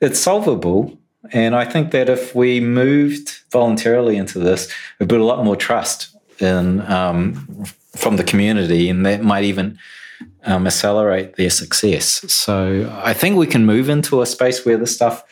[0.00, 0.98] it's solvable.
[1.32, 5.56] And I think that if we moved voluntarily into this, we build a lot more
[5.56, 7.64] trust in um,
[7.96, 9.78] from the community, and that might even
[10.44, 12.24] um, accelerate their success.
[12.32, 15.24] So I think we can move into a space where the stuff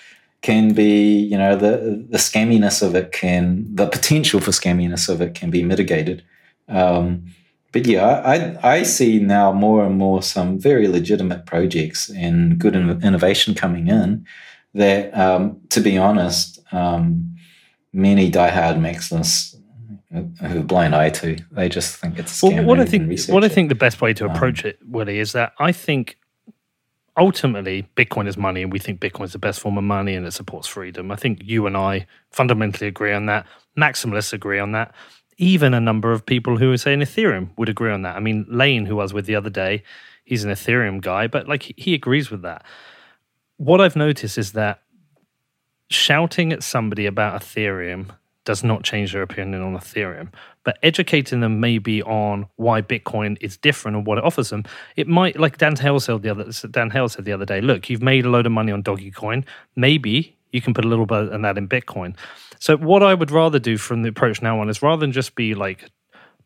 [0.42, 5.20] can be, you know, the the scamminess of it can, the potential for scamminess of
[5.20, 6.22] it can be mitigated.
[6.68, 7.26] Um,
[7.72, 12.76] but yeah, I I see now more and more some very legitimate projects and good
[12.76, 14.26] innovation coming in.
[14.74, 17.36] That, um, to be honest, um,
[17.92, 18.80] many diehard
[20.12, 21.38] Who a blind eye to.
[21.52, 22.42] They just think it's.
[22.42, 24.78] Well, what I think, what I think the best way to um, approach um, it,
[24.86, 26.18] Willy, is that I think
[27.16, 30.26] ultimately Bitcoin is money, and we think Bitcoin is the best form of money, and
[30.26, 31.10] it supports freedom.
[31.10, 33.46] I think you and I fundamentally agree on that.
[33.78, 34.94] Maximalists agree on that.
[35.38, 38.14] Even a number of people who are saying Ethereum would agree on that.
[38.14, 39.82] I mean, Lane, who I was with the other day,
[40.24, 42.64] he's an Ethereum guy, but like he agrees with that.
[43.56, 44.82] What I've noticed is that
[45.88, 48.10] shouting at somebody about Ethereum
[48.44, 50.32] does not change their opinion on Ethereum.
[50.64, 54.64] But educating them maybe on why Bitcoin is different and what it offers them,
[54.96, 57.60] it might like Dan Held said the other Dan Held said the other day.
[57.60, 59.44] Look, you've made a load of money on Dogecoin.
[59.76, 62.16] Maybe you can put a little bit of that in Bitcoin.
[62.58, 65.34] So what I would rather do from the approach now on is rather than just
[65.34, 65.90] be like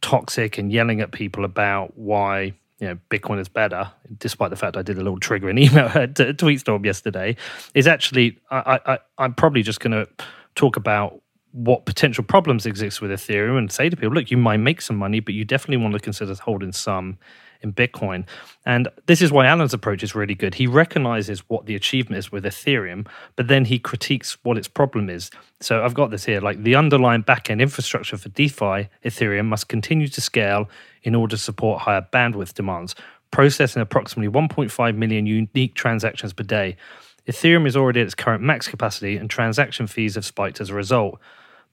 [0.01, 4.77] toxic and yelling at people about why you know Bitcoin is better, despite the fact
[4.77, 7.37] I did a little triggering email uh, to Tweetstorm yesterday,
[7.75, 10.09] is actually I, I I'm probably just going to
[10.55, 11.21] talk about
[11.57, 14.97] what potential problems exist with Ethereum and say to people, look, you might make some
[14.97, 17.17] money, but you definitely want to consider holding some
[17.63, 18.27] in Bitcoin.
[18.67, 20.57] And this is why Allen's approach is really good.
[20.57, 25.09] He recognizes what the achievement is with Ethereum, but then he critiques what its problem
[25.09, 25.31] is.
[25.61, 30.09] So I've got this here like the underlying backend infrastructure for DeFi Ethereum must continue
[30.09, 30.69] to scale
[31.05, 32.95] in order to support higher bandwidth demands,
[33.31, 36.77] processing approximately 1.5 million unique transactions per day.
[37.27, 40.75] Ethereum is already at its current max capacity, and transaction fees have spiked as a
[40.75, 41.19] result.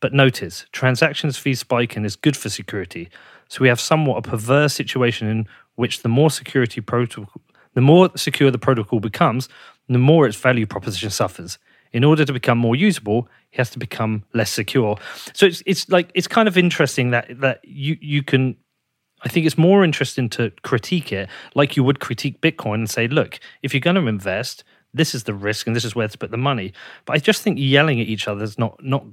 [0.03, 3.07] But notice, transactions fees spiking is good for security.
[3.47, 7.41] So we have somewhat a perverse situation in which the more security protocol,
[7.73, 9.47] the more secure the protocol becomes,
[9.87, 11.57] the more its value proposition suffers.
[11.93, 14.97] In order to become more usable, it has to become less secure.
[15.31, 18.57] So it's it's like it's kind of interesting that that you you can
[19.21, 23.07] I think it's more interesting to critique it like you would critique Bitcoin and say,
[23.07, 26.17] look, if you're going to invest, this is the risk and this is where to
[26.17, 26.73] put the money.
[27.05, 29.05] But I just think yelling at each other is not not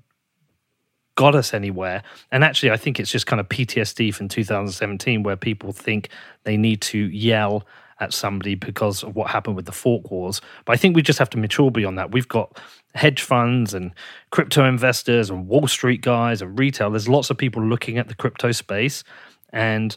[1.20, 2.02] got us anywhere.
[2.32, 6.08] And actually, I think it's just kind of PTSD from 2017 where people think
[6.44, 7.66] they need to yell
[8.00, 10.40] at somebody because of what happened with the fork wars.
[10.64, 12.10] But I think we just have to mature beyond that.
[12.10, 12.58] We've got
[12.94, 13.92] hedge funds and
[14.30, 16.88] crypto investors and Wall Street guys and retail.
[16.88, 19.04] There's lots of people looking at the crypto space.
[19.50, 19.94] And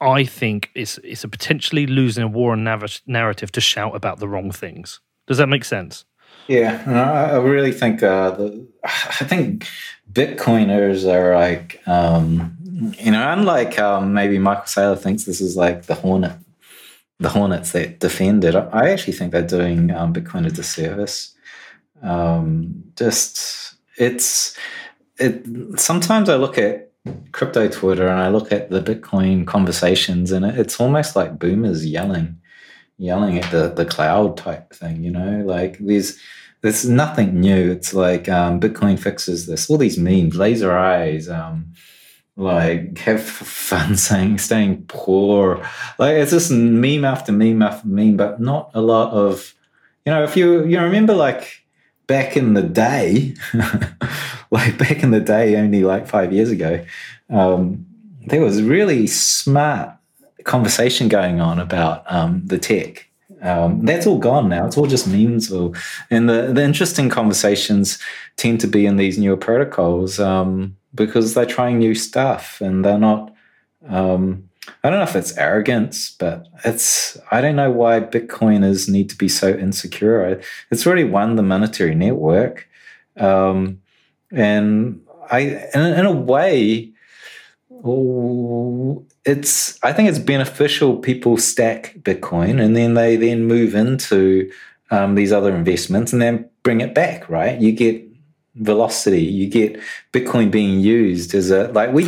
[0.00, 4.28] I think it's it's a potentially losing a war on narrative to shout about the
[4.28, 5.00] wrong things.
[5.26, 6.04] Does that make sense?
[6.48, 6.82] Yeah,
[7.32, 9.66] I really think uh, the I think
[10.12, 12.56] Bitcoiners are like um,
[12.98, 16.38] you know, unlike um, maybe Michael Saylor thinks this is like the Hornet,
[17.18, 18.54] the Hornets that defend it.
[18.54, 21.34] I actually think they're doing um, Bitcoin a disservice.
[22.02, 24.56] Um, just it's
[25.18, 25.44] it.
[25.78, 26.92] Sometimes I look at
[27.32, 32.39] crypto Twitter and I look at the Bitcoin conversations, and it's almost like boomers yelling,
[33.00, 35.02] yelling at the the cloud type thing.
[35.02, 36.20] You know, like these
[36.60, 37.70] there's nothing new.
[37.72, 39.68] It's like um, Bitcoin fixes this.
[39.68, 41.72] All these memes, laser eyes, um,
[42.36, 45.66] like have fun saying staying poor.
[45.98, 49.54] Like it's just meme after meme after meme, but not a lot of
[50.04, 51.64] you know, if you you remember like
[52.06, 53.34] back in the day,
[54.50, 56.84] like back in the day, only like five years ago,
[57.30, 57.86] um,
[58.26, 59.90] there was really smart
[60.44, 63.10] conversation going on about um, the tech
[63.42, 64.66] um, that's all gone now.
[64.66, 65.50] It's all just memes.
[65.50, 65.72] Or,
[66.10, 67.98] and the, the interesting conversations
[68.36, 72.98] tend to be in these newer protocols um, because they're trying new stuff and they're
[72.98, 73.34] not.
[73.88, 74.48] Um,
[74.84, 77.16] I don't know if it's arrogance, but it's.
[77.30, 80.40] I don't know why Bitcoiners need to be so insecure.
[80.70, 82.68] It's already won the monetary network,
[83.16, 83.80] um,
[84.30, 86.92] and I, in, in a way,
[89.24, 94.50] it's I think it's beneficial people stack Bitcoin and then they then move into
[94.90, 97.60] um, these other investments and then bring it back, right?
[97.60, 98.04] You get
[98.56, 99.80] velocity, you get
[100.12, 102.04] Bitcoin being used as a like we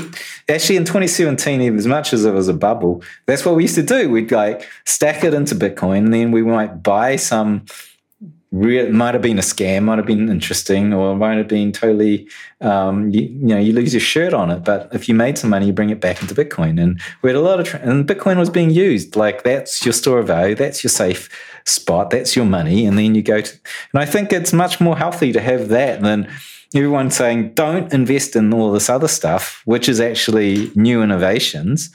[0.48, 3.76] actually in 2017, even as much as it was a bubble, that's what we used
[3.76, 4.10] to do.
[4.10, 7.64] We'd like stack it into Bitcoin and then we might buy some
[8.52, 12.28] it might have been a scam, might have been interesting, or might have been totally,
[12.60, 14.62] um, you, you, know, you lose your shirt on it.
[14.62, 16.80] But if you made some money, you bring it back into Bitcoin.
[16.80, 19.16] And we had a lot of, tra- and Bitcoin was being used.
[19.16, 21.30] Like that's your store of value, that's your safe
[21.64, 22.84] spot, that's your money.
[22.84, 23.58] And then you go to,
[23.94, 26.30] and I think it's much more healthy to have that than
[26.74, 31.90] everyone saying, don't invest in all this other stuff, which is actually new innovations.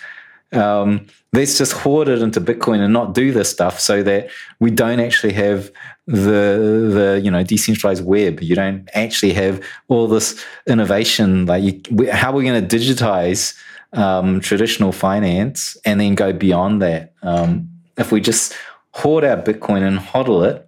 [0.54, 4.30] Um, let's just hoard it into Bitcoin and not do this stuff so that
[4.60, 5.72] we don't actually have
[6.06, 8.42] the the you know decentralized web.
[8.42, 11.46] You don't actually have all this innovation.
[11.46, 13.58] Like, you, how are we going to digitize
[13.94, 17.14] um, traditional finance and then go beyond that?
[17.24, 18.56] Um, if we just
[18.92, 20.68] hoard our Bitcoin and hodl it,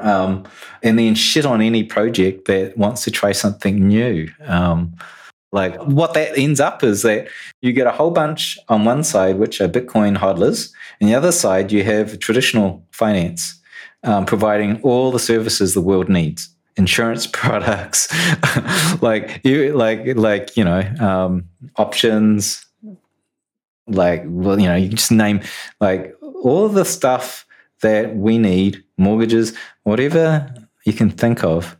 [0.00, 0.44] um,
[0.82, 4.28] and then shit on any project that wants to try something new.
[5.50, 7.28] Like what that ends up is that
[7.62, 11.32] you get a whole bunch on one side, which are Bitcoin hodlers, and the other
[11.32, 13.58] side you have traditional finance
[14.04, 18.08] um, providing all the services the world needs insurance products
[19.02, 21.44] like you like like you know um,
[21.76, 22.64] options
[23.86, 25.40] like well you know you just name
[25.80, 27.46] like all the stuff
[27.80, 30.52] that we need mortgages whatever
[30.84, 31.77] you can think of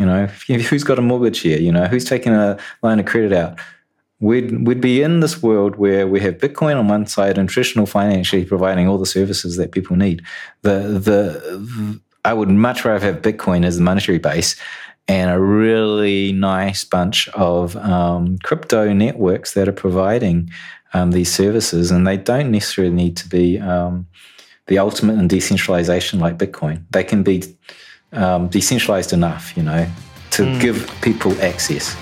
[0.00, 0.26] you know
[0.70, 3.56] who's got a mortgage here you know who's taking a line of credit out
[4.20, 7.86] we'd we'd be in this world where we have Bitcoin on one side and traditional
[7.86, 10.22] financially providing all the services that people need.
[10.62, 14.56] The the I would much rather have Bitcoin as the monetary base
[15.08, 20.50] and a really nice bunch of um, crypto networks that are providing
[20.92, 24.06] um, these services, and they don't necessarily need to be um,
[24.66, 26.84] the ultimate in decentralization like Bitcoin.
[26.90, 27.42] They can be
[28.12, 29.88] um, decentralized enough, you know,
[30.30, 31.96] to give people access.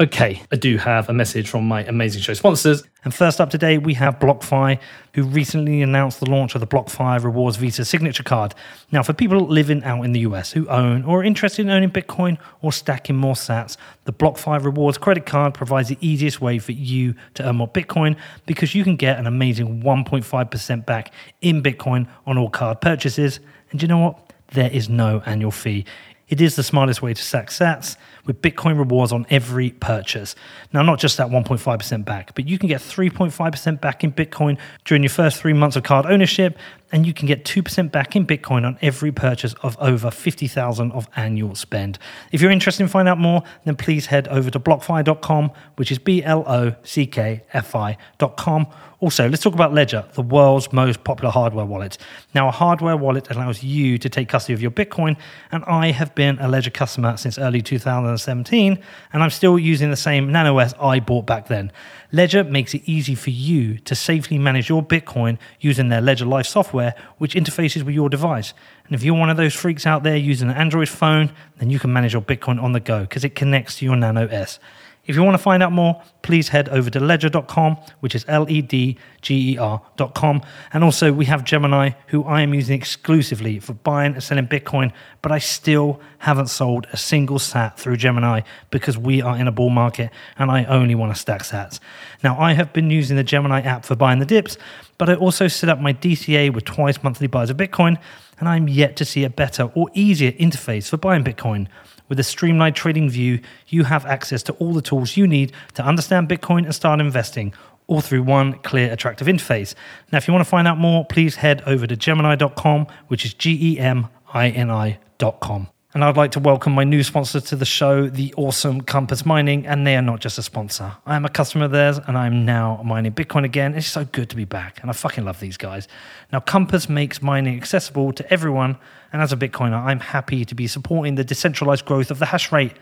[0.00, 2.82] Okay, I do have a message from my amazing show sponsors.
[3.04, 4.78] And first up today, we have BlockFi,
[5.14, 8.54] who recently announced the launch of the BlockFi Rewards Visa Signature Card.
[8.90, 11.90] Now, for people living out in the US who own or are interested in owning
[11.90, 16.72] Bitcoin or stacking more sats, the BlockFi Rewards credit card provides the easiest way for
[16.72, 18.16] you to earn more Bitcoin
[18.46, 21.12] because you can get an amazing 1.5% back
[21.42, 23.38] in Bitcoin on all card purchases.
[23.70, 24.31] And you know what?
[24.52, 25.84] There is no annual fee.
[26.28, 30.34] It is the smartest way to stack sats with Bitcoin rewards on every purchase.
[30.72, 35.02] Now, not just that 1.5% back, but you can get 3.5% back in Bitcoin during
[35.02, 36.56] your first three months of card ownership,
[36.92, 41.08] and you can get 2% back in Bitcoin on every purchase of over 50,000 of
[41.16, 41.98] annual spend.
[42.30, 45.98] If you're interested in finding out more, then please head over to blockfi.com, which is
[45.98, 48.66] B L O C K F I.com
[49.02, 51.98] also, let's talk about Ledger, the world's most popular hardware wallet.
[52.36, 55.16] Now, a hardware wallet allows you to take custody of your Bitcoin,
[55.50, 58.78] and I have been a Ledger customer since early 2017,
[59.12, 61.72] and I'm still using the same Nano S I bought back then.
[62.12, 66.46] Ledger makes it easy for you to safely manage your Bitcoin using their Ledger Live
[66.46, 68.52] software, which interfaces with your device.
[68.86, 71.78] And if you're one of those freaks out there using an Android phone, then you
[71.78, 74.58] can manage your Bitcoin on the go because it connects to your Nano S.
[75.04, 78.48] If you want to find out more, please head over to ledger.com, which is L
[78.48, 80.42] E D G E R.com.
[80.72, 84.92] And also, we have Gemini, who I am using exclusively for buying and selling Bitcoin,
[85.20, 89.52] but I still haven't sold a single sat through Gemini because we are in a
[89.52, 91.80] bull market and I only want to stack sats.
[92.22, 94.56] Now, I have been using the Gemini app for buying the dips,
[94.98, 97.98] but I also set up my DCA with twice monthly buys of Bitcoin,
[98.38, 101.66] and I'm yet to see a better or easier interface for buying Bitcoin.
[102.12, 105.82] With a streamlined trading view, you have access to all the tools you need to
[105.82, 107.54] understand Bitcoin and start investing,
[107.86, 109.74] all through one clear, attractive interface.
[110.12, 113.32] Now, if you want to find out more, please head over to Gemini.com, which is
[113.32, 115.68] G E M I N I.com.
[115.94, 119.66] And I'd like to welcome my new sponsor to the show, the awesome Compass Mining.
[119.66, 120.92] And they are not just a sponsor.
[121.04, 123.74] I am a customer of theirs and I'm now mining Bitcoin again.
[123.74, 124.80] It's so good to be back.
[124.80, 125.88] And I fucking love these guys.
[126.32, 128.78] Now, Compass makes mining accessible to everyone.
[129.12, 132.50] And as a Bitcoiner, I'm happy to be supporting the decentralized growth of the hash
[132.50, 132.72] rate.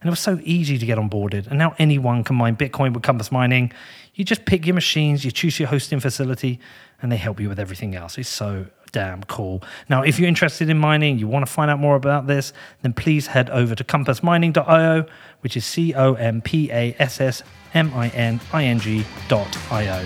[0.00, 1.48] And it was so easy to get onboarded.
[1.48, 3.72] And now anyone can mine Bitcoin with Compass Mining.
[4.14, 6.60] You just pick your machines, you choose your hosting facility,
[7.00, 8.18] and they help you with everything else.
[8.18, 9.62] It's so damn cool.
[9.88, 12.92] Now, if you're interested in mining, you want to find out more about this, then
[12.92, 15.06] please head over to compassmining.io,
[15.40, 17.42] which is C O M P A S S
[17.74, 20.04] M I N I N G.io.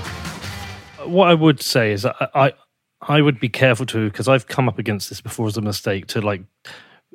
[1.06, 2.52] What I would say is I, I,
[3.00, 6.06] I would be careful to because I've come up against this before as a mistake
[6.08, 6.42] to like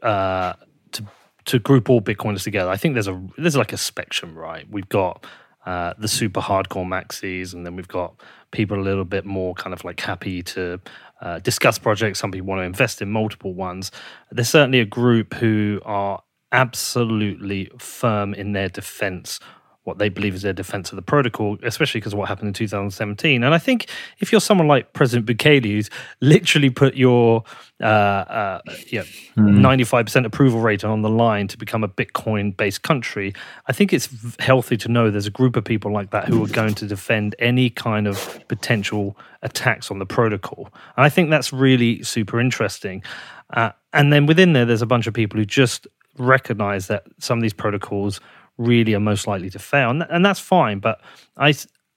[0.03, 0.53] uh,
[0.91, 1.05] to
[1.45, 2.69] to group all Bitcoiners together.
[2.69, 4.69] I think there's a there's like a spectrum, right?
[4.69, 5.25] We've got
[5.65, 8.15] uh, the super hardcore maxis, and then we've got
[8.51, 10.79] people a little bit more kind of like happy to
[11.21, 12.19] uh, discuss projects.
[12.19, 13.91] Some people want to invest in multiple ones.
[14.31, 19.39] There's certainly a group who are absolutely firm in their defense
[19.83, 22.53] what they believe is their defense of the protocol, especially because of what happened in
[22.53, 23.43] 2017.
[23.43, 23.87] And I think
[24.19, 27.43] if you're someone like President Bukele, who's literally put your
[27.81, 29.01] uh, uh, yeah,
[29.35, 29.59] mm.
[29.59, 33.33] 95% approval rate on the line to become a Bitcoin based country,
[33.67, 34.09] I think it's
[34.39, 37.35] healthy to know there's a group of people like that who are going to defend
[37.39, 40.69] any kind of potential attacks on the protocol.
[40.95, 43.01] And I think that's really super interesting.
[43.49, 47.39] Uh, and then within there, there's a bunch of people who just recognize that some
[47.39, 48.19] of these protocols
[48.61, 50.79] really are most likely to fail, and, and that's fine.
[50.79, 51.01] But
[51.37, 51.53] I,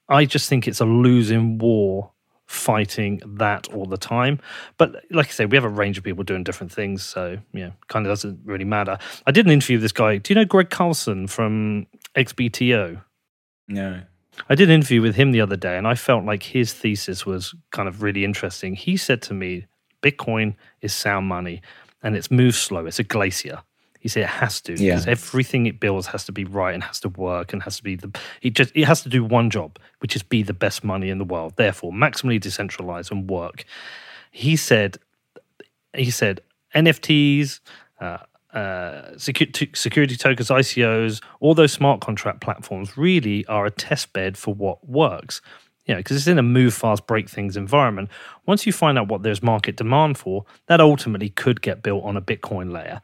[0.08, 2.12] I just think it's a losing war
[2.46, 4.38] fighting that all the time.
[4.76, 7.70] But like I say, we have a range of people doing different things, so yeah,
[7.88, 8.98] kind of doesn't really matter.
[9.26, 10.18] I did an interview with this guy.
[10.18, 11.86] Do you know Greg Carlson from
[12.16, 13.02] XBTO?
[13.68, 14.02] No.
[14.48, 17.24] I did an interview with him the other day, and I felt like his thesis
[17.24, 18.74] was kind of really interesting.
[18.74, 19.66] He said to me,
[20.02, 21.62] Bitcoin is sound money
[22.02, 22.86] and it's moves slow.
[22.86, 23.62] It's a glacier.
[24.04, 24.96] He said it has to yeah.
[24.96, 27.82] because everything it builds has to be right and has to work and has to
[27.82, 30.84] be the it just it has to do one job, which is be the best
[30.84, 31.54] money in the world.
[31.56, 33.64] Therefore, maximally decentralized and work.
[34.30, 34.98] He said
[35.94, 36.42] he said
[36.74, 37.60] NFTs,
[37.98, 38.18] uh,
[38.52, 44.36] uh, security, security tokens, ICOs, all those smart contract platforms really are a test bed
[44.36, 45.40] for what works.
[45.86, 48.10] You know, because it's in a move fast, break things environment.
[48.44, 52.18] Once you find out what there's market demand for, that ultimately could get built on
[52.18, 53.00] a Bitcoin layer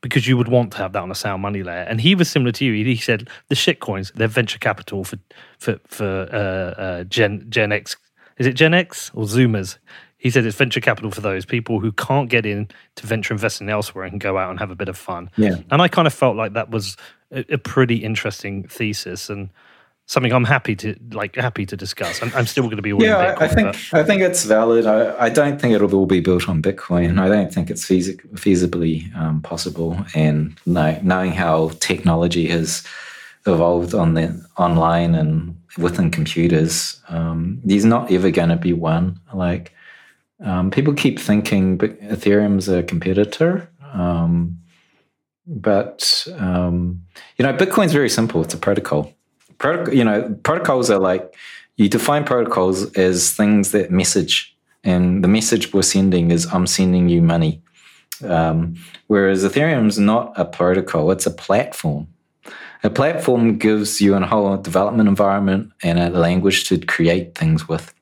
[0.00, 1.82] because you would want to have that on a sound money layer.
[1.82, 2.84] And he was similar to you.
[2.84, 5.18] He said the shit coins, they're venture capital for
[5.58, 7.96] for for uh, uh, Gen Gen X.
[8.38, 9.78] Is it Gen X or Zoomers?
[10.16, 13.70] He said it's venture capital for those people who can't get in to venture investing
[13.70, 15.30] elsewhere and can go out and have a bit of fun.
[15.36, 15.56] Yeah.
[15.70, 16.98] And I kind of felt like that was
[17.30, 19.30] a, a pretty interesting thesis.
[19.30, 19.48] And
[20.10, 22.20] something I'm happy to like happy to discuss.
[22.20, 23.30] I'm, I'm still going to be all yeah.
[23.30, 24.84] in Bitcoin, I think but- I think it's valid.
[24.84, 27.20] I, I don't think it'll all be built on Bitcoin.
[27.20, 30.04] I don't think it's feasi- feasibly um, possible.
[30.14, 32.84] And know, knowing how technology has
[33.46, 39.20] evolved on the online and within computers, um, there's not ever going to be one.
[39.32, 39.72] Like
[40.40, 43.70] um, people keep thinking Ethereum's a competitor.
[43.92, 44.58] Um,
[45.46, 47.02] but um,
[47.36, 48.42] you know, Bitcoin's very simple.
[48.42, 49.14] It's a protocol.
[49.62, 51.34] You know, protocols are like
[51.76, 57.08] you define protocols as things that message, and the message we're sending is I'm sending
[57.08, 57.62] you money.
[58.22, 62.08] Um, whereas Ethereum's not a protocol; it's a platform.
[62.82, 67.92] A platform gives you a whole development environment and a language to create things with.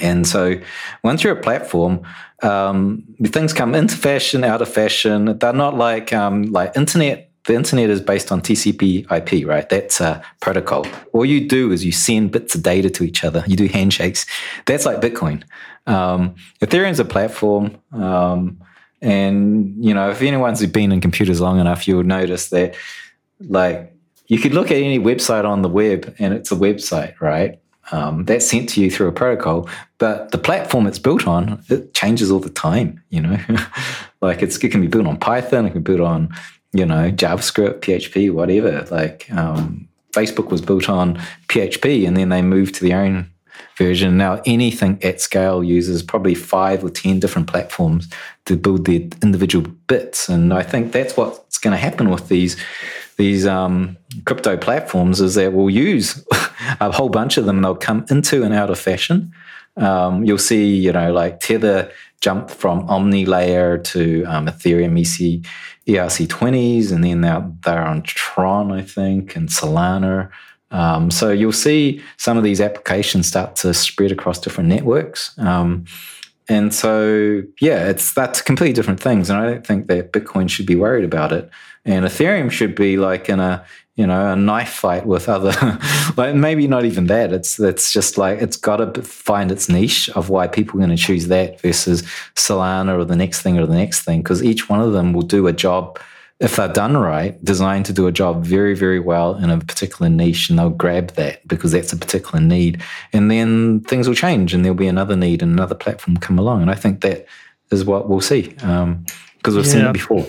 [0.00, 0.60] And so,
[1.02, 2.02] once you're a platform,
[2.42, 5.38] um, things come into fashion, out of fashion.
[5.38, 7.29] They're not like um, like internet.
[7.50, 9.68] The internet is based on TCP/IP, right?
[9.68, 10.86] That's a protocol.
[11.12, 13.42] All you do is you send bits of data to each other.
[13.48, 14.24] You do handshakes.
[14.66, 15.42] That's like Bitcoin.
[15.88, 18.62] Um, Ethereum's a platform, um,
[19.02, 22.76] and you know if anyone's been in computers long enough, you'll notice that
[23.40, 23.92] like
[24.28, 27.58] you could look at any website on the web, and it's a website, right?
[27.92, 29.68] um, that's sent to you through a protocol.
[29.98, 33.02] But the platform it's built on, it changes all the time.
[33.10, 33.38] You know,
[34.20, 36.34] like it's, it can be built on Python, it can be built on,
[36.72, 38.86] you know, JavaScript, PHP, whatever.
[38.90, 41.16] Like um, Facebook was built on
[41.48, 43.30] PHP, and then they moved to their own
[43.76, 44.16] version.
[44.16, 48.08] Now anything at scale uses probably five or ten different platforms
[48.46, 52.56] to build their individual bits, and I think that's what's going to happen with these
[53.16, 56.24] these um, crypto platforms is that we'll use
[56.80, 57.60] a whole bunch of them.
[57.60, 59.32] They'll come into and out of fashion.
[59.76, 65.44] Um, you'll see, you know, like Tether jump from Omni layer to um, Ethereum EC,
[65.86, 70.30] ERC20s, and then now they're on Tron, I think, and Solana.
[70.70, 75.36] Um, so you'll see some of these applications start to spread across different networks.
[75.38, 75.84] Um,
[76.48, 79.30] and so, yeah, it's that's completely different things.
[79.30, 81.48] And I don't think that Bitcoin should be worried about it.
[81.84, 83.64] And Ethereum should be like in a
[84.00, 85.52] you know a knife fight with other,
[86.16, 87.34] like maybe not even that.
[87.34, 90.96] It's it's just like it's got to find its niche of why people are going
[90.96, 92.02] to choose that versus
[92.34, 95.22] Solana or the next thing or the next thing because each one of them will
[95.22, 96.00] do a job
[96.40, 100.08] if they're done right, designed to do a job very, very well in a particular
[100.08, 102.82] niche, and they'll grab that because that's a particular need.
[103.12, 106.62] And then things will change, and there'll be another need and another platform come along.
[106.62, 107.26] And I think that
[107.70, 109.04] is what we'll see um,
[109.36, 110.26] because we've seen it before.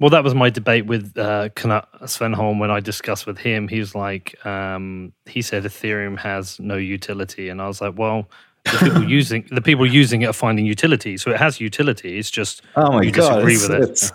[0.00, 3.66] Well, that was my debate with uh, Knut Svanholm when I discussed with him.
[3.68, 8.30] He was like, um, he said Ethereum has no utility, and I was like, well,
[8.64, 12.16] the people using the people using it are finding utility, so it has utility.
[12.18, 13.42] It's just Oh my you god!
[13.44, 13.82] disagree it's- with it.
[13.90, 14.12] it's-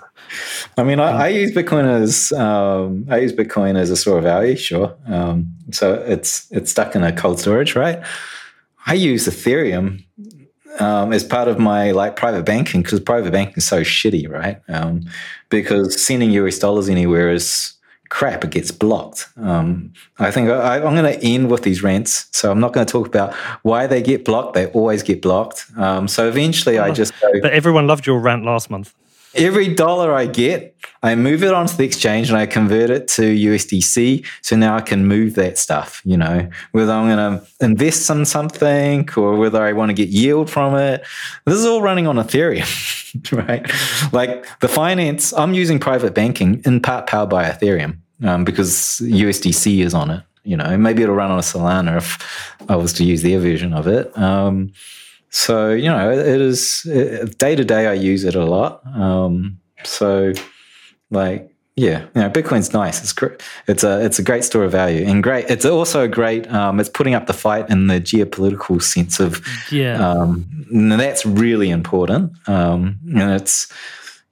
[0.78, 4.24] I mean, I, I use Bitcoin as um, I use Bitcoin as a store of
[4.24, 4.96] value, sure.
[5.06, 8.00] Um, so it's it's stuck in a cold storage, right?
[8.86, 10.04] I use Ethereum
[10.80, 14.62] um, as part of my like private banking because private banking is so shitty, right?
[14.68, 15.06] Um,
[15.50, 17.74] because sending US dollars anywhere is
[18.10, 18.44] crap.
[18.44, 19.28] It gets blocked.
[19.38, 22.86] Um, I think I, I'm going to end with these rants, so I'm not going
[22.86, 24.54] to talk about why they get blocked.
[24.54, 25.66] They always get blocked.
[25.78, 27.32] Um, so eventually, I just go.
[27.42, 28.94] But everyone loved your rant last month.
[29.36, 33.22] Every dollar I get, I move it onto the exchange and I convert it to
[33.22, 34.26] USDC.
[34.42, 38.26] So now I can move that stuff, you know, whether I'm going to invest in
[38.26, 41.04] something or whether I want to get yield from it.
[41.46, 44.14] This is all running on Ethereum, right?
[44.14, 49.80] Like the finance, I'm using private banking in part powered by Ethereum um, because USDC
[49.80, 50.24] is on it.
[50.44, 53.74] You know, maybe it'll run on a Solana if I was to use their version
[53.74, 54.16] of it.
[54.18, 54.74] Um,
[55.34, 56.84] so you know, it is
[57.40, 57.88] day to day.
[57.88, 58.86] I use it a lot.
[58.96, 60.32] Um, so,
[61.10, 63.02] like, yeah, you know, Bitcoin's nice.
[63.02, 63.42] It's great.
[63.68, 65.50] It's a it's a great store of value and great.
[65.50, 66.50] It's also a great.
[66.52, 69.42] Um, it's putting up the fight in the geopolitical sense of.
[69.72, 70.08] Yeah.
[70.08, 72.32] Um, that's really important.
[72.48, 73.74] Um, and it's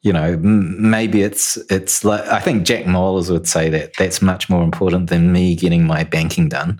[0.04, 4.22] you know m- maybe it's it's like I think Jack Mallers would say that that's
[4.22, 6.80] much more important than me getting my banking done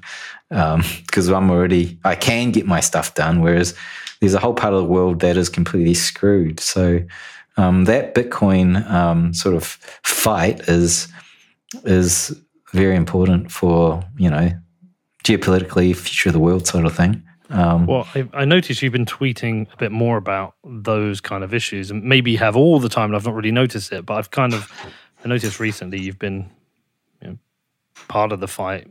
[0.50, 3.74] because I'm already I can get my stuff done, whereas
[4.22, 6.60] there's a whole part of the world that is completely screwed.
[6.60, 7.02] So
[7.58, 9.66] um, that Bitcoin um, sort of
[10.04, 11.08] fight is
[11.84, 12.34] is
[12.74, 14.52] very important for you know
[15.24, 17.22] geopolitically future of the world sort of thing.
[17.50, 21.54] Um, Well, I, I noticed you've been tweeting a bit more about those kind of
[21.54, 24.06] issues, and maybe you have all the time, and I've not really noticed it.
[24.06, 24.72] But I've kind of
[25.26, 26.50] I noticed recently you've been
[27.22, 27.38] you know,
[28.08, 28.88] part of the fight,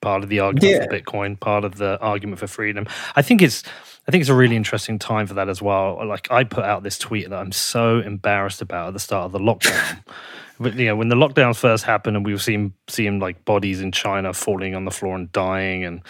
[0.00, 0.84] part of the argument Yeah.
[0.84, 2.86] for Bitcoin, part of the argument for freedom.
[3.16, 3.64] I think it's
[4.10, 6.04] I think it's a really interesting time for that as well.
[6.04, 9.30] Like I put out this tweet that I'm so embarrassed about at the start of
[9.30, 10.02] the lockdown.
[10.58, 13.80] but, you know, when the lockdowns first happened, and we were seeing seeing like bodies
[13.80, 16.02] in China falling on the floor and dying, and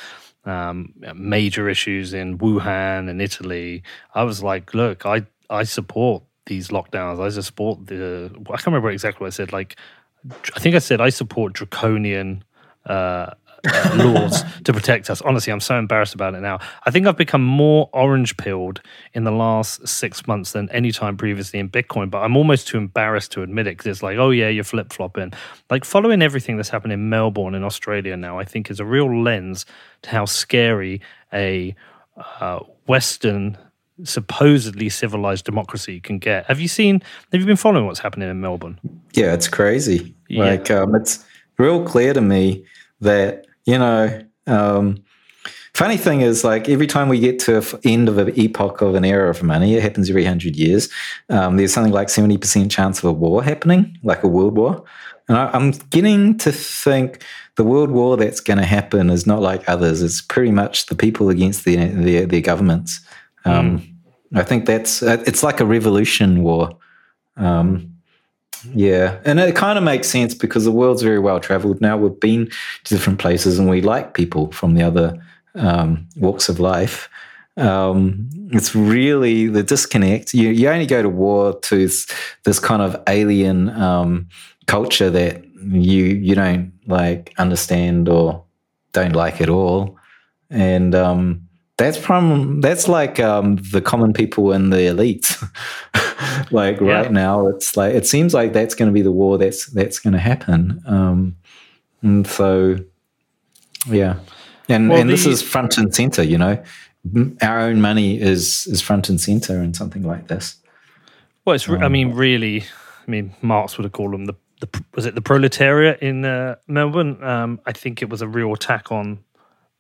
[0.46, 3.82] um, major issues in Wuhan and Italy,
[4.14, 7.20] I was like, look, I I support these lockdowns.
[7.20, 8.30] I support the.
[8.46, 9.52] I can't remember exactly what I said.
[9.52, 9.76] Like,
[10.56, 12.44] I think I said I support draconian.
[12.86, 13.34] Uh,
[13.66, 15.20] uh, laws to protect us.
[15.22, 16.58] Honestly, I'm so embarrassed about it now.
[16.86, 18.80] I think I've become more orange pilled
[19.14, 22.78] in the last six months than any time previously in Bitcoin, but I'm almost too
[22.78, 25.32] embarrassed to admit it because it's like, oh, yeah, you're flip flopping.
[25.70, 29.22] Like following everything that's happened in Melbourne in Australia now, I think is a real
[29.22, 29.66] lens
[30.02, 31.00] to how scary
[31.32, 31.74] a
[32.40, 33.56] uh, Western
[34.04, 36.46] supposedly civilized democracy can get.
[36.46, 37.02] Have you seen?
[37.32, 38.80] Have you been following what's happening in Melbourne?
[39.12, 40.14] Yeah, it's crazy.
[40.28, 40.44] Yeah.
[40.44, 41.24] Like, um, it's
[41.58, 42.64] real clear to me
[43.00, 45.02] that you know, um,
[45.74, 48.94] funny thing is, like every time we get to the end of an epoch of
[48.94, 50.88] an era of money, it happens every hundred years.
[51.28, 54.84] Um, there's something like seventy percent chance of a war happening, like a world war.
[55.28, 57.22] And I, am getting to think
[57.56, 60.02] the world war that's going to happen is not like others.
[60.02, 63.00] It's pretty much the people against their their, their governments.
[63.44, 63.86] Um, mm.
[64.34, 66.76] I think that's uh, it's like a revolution war.
[67.36, 67.94] Um,
[68.74, 71.96] yeah, and it kind of makes sense because the world's very well traveled now.
[71.96, 72.50] We've been
[72.84, 75.22] to different places, and we like people from the other
[75.54, 77.08] um, walks of life.
[77.56, 80.34] Um, it's really the disconnect.
[80.34, 81.88] You, you only go to war to
[82.44, 84.28] this, kind of alien um,
[84.66, 88.44] culture that you you don't like understand or
[88.92, 89.98] don't like at all,
[90.48, 91.48] and um,
[91.80, 95.42] that's from that's like um, the common people and the elites.
[96.52, 96.86] like yeah.
[96.86, 99.98] right now, it's like it seems like that's going to be the war that's that's
[99.98, 100.82] going to happen.
[100.86, 101.36] Um,
[102.02, 102.76] and so,
[103.86, 104.18] yeah,
[104.68, 106.22] and well, and the, this is front and center.
[106.22, 106.62] You know,
[107.40, 110.56] our own money is is front and center in something like this.
[111.44, 111.68] Well, it's.
[111.68, 112.64] Um, I mean, really.
[113.06, 116.56] I mean, Marx would have called them the, the was it the proletariat in uh,
[116.68, 117.22] Melbourne?
[117.24, 119.20] Um, I think it was a real attack on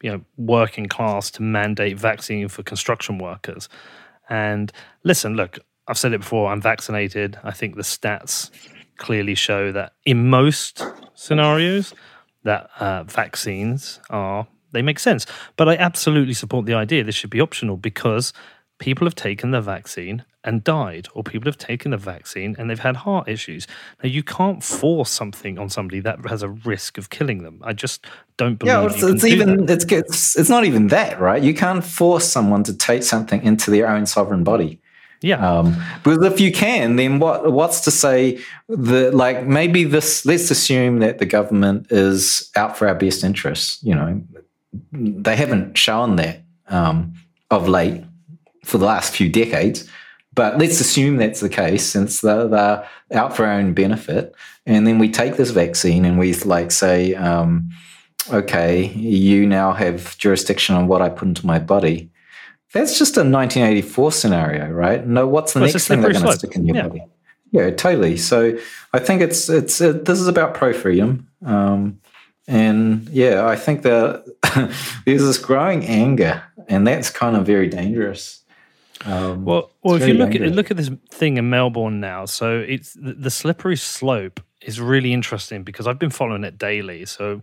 [0.02, 3.68] you know working class to mandate vaccine for construction workers.
[4.28, 4.72] And
[5.02, 6.50] listen, look, I've said it before.
[6.50, 7.38] I'm vaccinated.
[7.42, 8.50] I think the stats
[8.96, 10.84] clearly show that in most
[11.14, 11.94] scenarios,
[12.44, 15.26] that uh, vaccines are they make sense.
[15.56, 18.32] But I absolutely support the idea this should be optional because
[18.78, 22.78] people have taken the vaccine and died, or people have taken the vaccine and they've
[22.78, 23.66] had heart issues.
[24.02, 27.60] Now, you can't force something on somebody that has a risk of killing them.
[27.62, 28.72] I just don't believe.
[28.72, 31.42] Yeah, it's, it's even it's, it's it's not even that, right?
[31.42, 34.80] You can't force someone to take something into their own sovereign body.
[35.22, 35.46] Yeah.
[35.46, 40.50] Um, because if you can, then what what's to say that like maybe this let's
[40.50, 43.82] assume that the government is out for our best interests.
[43.82, 44.22] You know,
[44.92, 47.12] they haven't shown that um,
[47.50, 48.02] of late
[48.64, 49.88] for the last few decades.
[50.40, 54.34] But let's assume that's the case since they're, they're out for our own benefit.
[54.64, 57.68] And then we take this vaccine and we like say, um,
[58.32, 62.10] okay, you now have jurisdiction on what I put into my body.
[62.72, 65.06] That's just a 1984 scenario, right?
[65.06, 66.88] No, what's the well, next thing they're going to stick in your yeah.
[66.88, 67.04] body?
[67.50, 68.16] Yeah, totally.
[68.16, 68.56] So
[68.94, 72.00] I think it's it's uh, this is about pro freedom, um,
[72.48, 74.24] and yeah, I think that
[75.04, 78.40] there's this growing anger, and that's kind of very dangerous.
[79.04, 80.50] Um, well, well, if you look dangerous.
[80.50, 84.78] at look at this thing in Melbourne now, so it's the, the, slippery slope is
[84.78, 87.06] really interesting because I've been following it daily.
[87.06, 87.40] So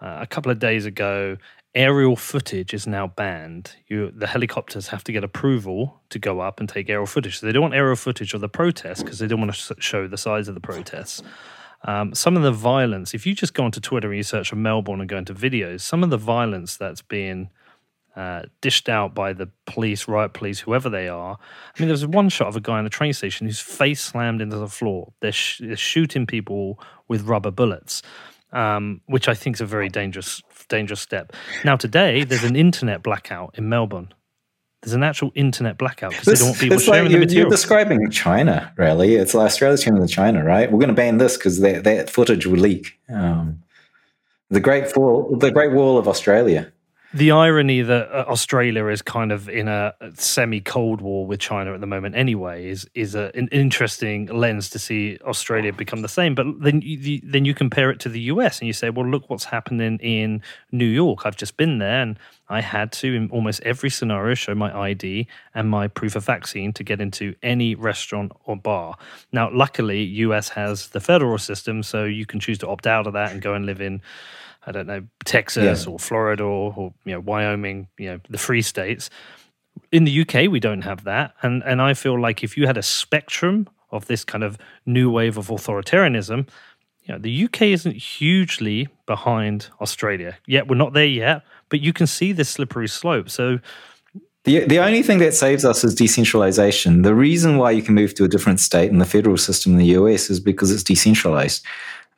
[0.00, 1.36] uh, a couple of days ago,
[1.76, 3.72] aerial footage is now banned.
[3.86, 7.38] You, the helicopters have to get approval to go up and take aerial footage.
[7.38, 10.08] So they don't want aerial footage of the protests because they don't want to show
[10.08, 11.22] the size of the protests.
[11.84, 14.56] Um, some of the violence, if you just go onto Twitter and you search for
[14.56, 17.50] Melbourne and go into videos, some of the violence that's being
[18.16, 21.36] uh, dished out by the police, riot police, whoever they are.
[21.36, 24.00] I mean, there was one shot of a guy in the train station whose face
[24.00, 25.12] slammed into the floor.
[25.20, 28.02] They're, sh- they're shooting people with rubber bullets,
[28.52, 31.34] um, which I think is a very dangerous, dangerous step.
[31.62, 34.14] Now, today there's an internet blackout in Melbourne.
[34.82, 37.42] There's an actual internet blackout because they don't want people sharing like the material.
[37.44, 39.16] You're describing China, really.
[39.16, 40.70] It's like Australia's turning to China, right?
[40.70, 42.98] We're going to ban this because that, that footage will leak.
[43.08, 43.62] Um,
[44.48, 46.72] the Great Wall, the Great Wall of Australia
[47.16, 51.72] the irony that uh, Australia is kind of in a semi Cold War with China
[51.72, 56.08] at the moment, anyway, is is a, an interesting lens to see Australia become the
[56.08, 56.34] same.
[56.34, 59.30] But then you, then you compare it to the US and you say, well, look
[59.30, 60.42] what's happening in
[60.72, 61.24] New York.
[61.24, 62.18] I've just been there and
[62.50, 66.72] I had to, in almost every scenario, show my ID and my proof of vaccine
[66.74, 68.96] to get into any restaurant or bar.
[69.32, 73.14] Now, luckily, US has the federal system, so you can choose to opt out of
[73.14, 74.02] that and go and live in
[74.66, 75.92] I don't know, Texas yeah.
[75.92, 79.10] or Florida or, or, you know Wyoming, you know the free states.
[79.92, 82.76] In the UK, we don't have that, and and I feel like if you had
[82.76, 86.48] a spectrum of this kind of new wave of authoritarianism,
[87.04, 90.38] you know, the UK isn't hugely behind Australia.
[90.46, 93.30] Yet we're not there yet, but you can see this slippery slope.
[93.30, 93.60] So
[94.44, 97.02] the, the only thing that saves us is decentralization.
[97.02, 99.78] The reason why you can move to a different state in the federal system in
[99.78, 101.64] the US is because it's decentralized.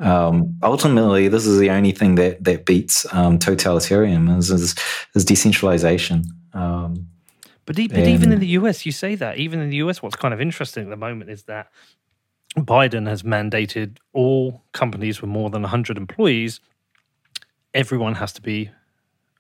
[0.01, 4.75] Um, ultimately, this is the only thing that that beats um, totalitarian is, is,
[5.15, 6.25] is decentralization.
[6.53, 7.09] Um,
[7.67, 9.37] but, but even in the US, you say that.
[9.37, 11.71] Even in the US, what's kind of interesting at the moment is that
[12.57, 16.61] Biden has mandated all companies with more than 100 employees,
[17.75, 18.71] everyone has to be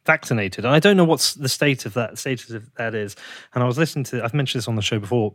[0.05, 0.65] vaccinated.
[0.65, 3.17] And I don't know what's the state of that status of that is.
[3.55, 5.35] And I was listening to, I've mentioned this on the show before.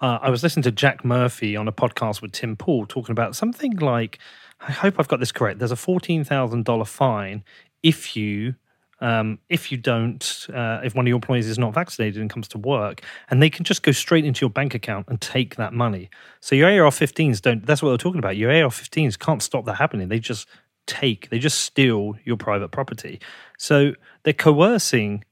[0.00, 3.34] Uh, I was listening to Jack Murphy on a podcast with Tim Pool talking about
[3.34, 4.18] something like,
[4.60, 5.58] I hope I've got this correct.
[5.58, 7.44] There's a $14,000 fine
[7.82, 8.54] if you
[9.00, 12.48] um, if you don't, uh, if one of your employees is not vaccinated and comes
[12.48, 15.72] to work, and they can just go straight into your bank account and take that
[15.72, 16.10] money.
[16.40, 17.64] So your AR-15s don't.
[17.64, 18.36] That's what they're talking about.
[18.36, 20.08] Your AR-15s can't stop that happening.
[20.08, 20.48] They just
[20.88, 21.30] take.
[21.30, 23.20] They just steal your private property.
[23.56, 23.92] So
[24.24, 25.22] they're coercing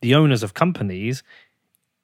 [0.00, 1.22] the owners of companies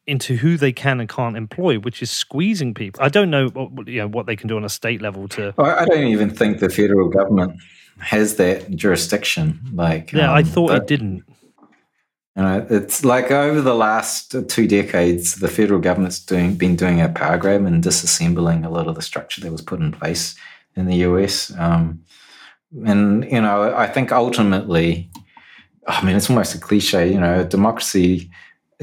[0.07, 3.03] into who they can and can't employ, which is squeezing people.
[3.03, 5.55] I don't know, what, you know, what they can do on a state level to.
[5.59, 7.61] I don't even think the federal government
[7.99, 9.61] has that jurisdiction.
[9.73, 11.25] Like, yeah, um, I thought but, it didn't.
[12.37, 17.01] You know, it's like over the last two decades, the federal government's doing been doing
[17.01, 20.35] a power grab and disassembling a lot of the structure that was put in place
[20.75, 21.57] in the US.
[21.57, 22.03] Um,
[22.85, 25.09] and you know, I think ultimately,
[25.87, 27.13] I mean, it's almost a cliche.
[27.13, 28.31] You know, democracy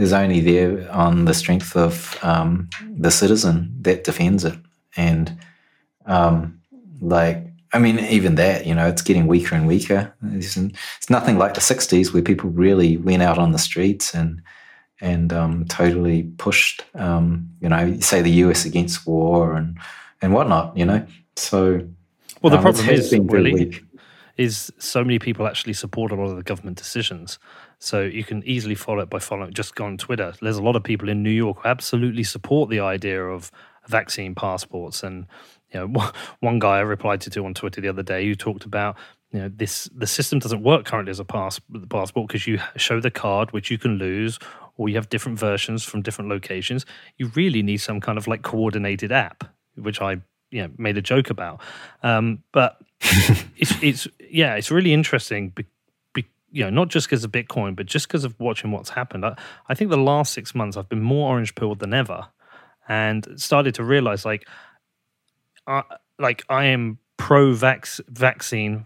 [0.02, 4.58] is only there on the strength of um, the citizen that defends it,
[4.98, 5.38] and
[6.06, 6.60] um,
[7.00, 10.14] like I mean, even that, you know, it's getting weaker and weaker.
[10.34, 14.42] It's, it's, nothing like the '60s where people really went out on the streets and
[15.00, 19.78] and um, totally pushed, um, you know, say the US against war and
[20.22, 20.76] and whatnot.
[20.76, 21.06] You know,
[21.38, 21.88] so
[22.42, 23.84] well, the um, problem is really weak.
[24.38, 27.40] is so many people actually support a lot of the government decisions.
[27.84, 29.54] So you can easily follow it by following.
[29.54, 30.36] Just go on Twitter.
[30.40, 33.52] There's a lot of people in New York who absolutely support the idea of
[33.88, 35.26] vaccine passports and
[35.74, 36.12] you know,
[36.42, 38.98] one guy I replied to on Twitter the other day who talked about
[39.32, 41.60] you know this the system doesn't work currently as a pass
[41.90, 44.38] passport because you show the card which you can lose
[44.78, 46.86] or you have different versions from different locations
[47.18, 50.18] you really need some kind of like coordinated app which i
[50.52, 51.62] you know made a joke about
[52.04, 52.78] um, but
[53.56, 55.54] it's it's yeah it's really interesting
[56.52, 59.36] you know not just because of bitcoin but just because of watching what's happened I,
[59.70, 62.28] I think the last six months i've been more orange pilled than ever
[62.88, 64.48] and started to realize like
[65.68, 65.84] I,
[66.20, 68.86] like I am pro vaccine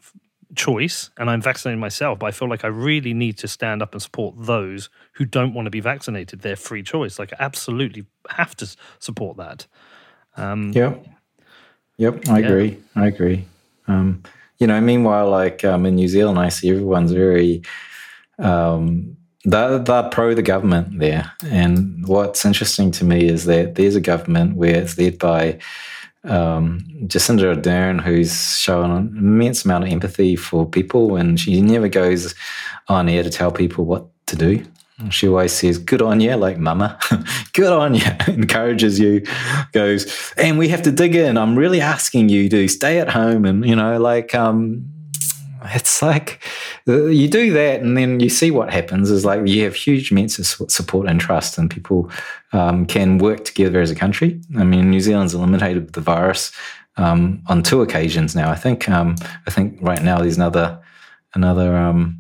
[0.56, 3.94] choice and I'm vaccinating myself, but I feel like I really need to stand up
[3.94, 6.42] and support those who don't want to be vaccinated.
[6.42, 7.20] Their free choice.
[7.20, 9.68] Like I absolutely have to support that.
[10.38, 11.06] Um, yep.
[11.98, 12.30] Yep.
[12.30, 12.46] I yeah.
[12.46, 12.78] agree.
[12.96, 13.46] I agree.
[13.88, 14.24] Um,
[14.58, 17.62] you know, meanwhile, like um, in New Zealand, I see everyone's very,
[18.40, 21.32] um, they're, they're pro the government there.
[21.50, 25.60] And what's interesting to me is that there's a government where it's led by
[26.24, 31.88] um, Jacinda Ardern, who's shown an immense amount of empathy for people, and she never
[31.88, 32.34] goes
[32.88, 34.66] on air to tell people what to do.
[35.10, 36.98] She always says, Good on you, like mama,
[37.54, 39.26] good on you, encourages you,
[39.74, 41.38] goes, and we have to dig in.
[41.38, 44.90] I'm really asking you to stay at home and, you know, like, um,
[45.74, 46.44] it's like
[46.88, 50.12] uh, you do that and then you see what happens is like you have huge
[50.12, 52.10] amounts of support and trust and people
[52.54, 56.52] um, can work together as a country i mean new zealand's eliminated the virus
[56.98, 59.16] um, on two occasions now i think um,
[59.48, 60.80] i think right now there's another
[61.34, 62.20] another um,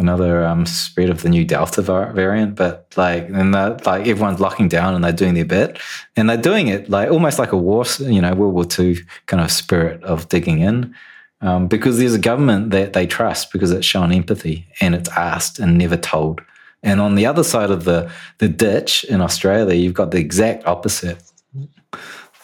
[0.00, 4.94] another um, spread of the new delta variant but like and like everyone's locking down
[4.94, 5.78] and they're doing their bit
[6.16, 9.42] and they're doing it like almost like a war you know world war ii kind
[9.42, 10.94] of spirit of digging in
[11.42, 15.58] um, because there's a government that they trust because it's shown empathy and it's asked
[15.58, 16.42] and never told.
[16.82, 20.66] And on the other side of the, the ditch in Australia, you've got the exact
[20.66, 21.22] opposite.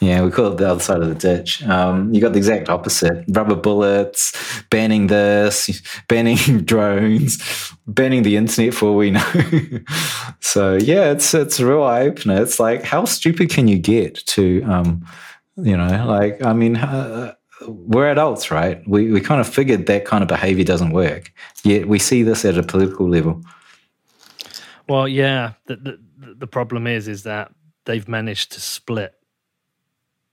[0.01, 1.63] Yeah, we call it the other side of the ditch.
[1.63, 8.75] Um, you got the exact opposite: rubber bullets, banning this, banning drones, banning the internet
[8.75, 9.33] for all we know.
[10.41, 12.43] so yeah, it's it's a real eye opener.
[12.43, 15.07] It's like how stupid can you get to, um,
[15.57, 17.35] you know, like I mean, uh,
[17.67, 18.87] we're adults, right?
[18.87, 21.33] We we kind of figured that kind of behavior doesn't work.
[21.65, 23.43] Yet we see this at a political level.
[24.89, 25.53] Well, yeah.
[25.67, 25.99] The the,
[26.35, 27.51] the problem is is that
[27.87, 29.16] they've managed to split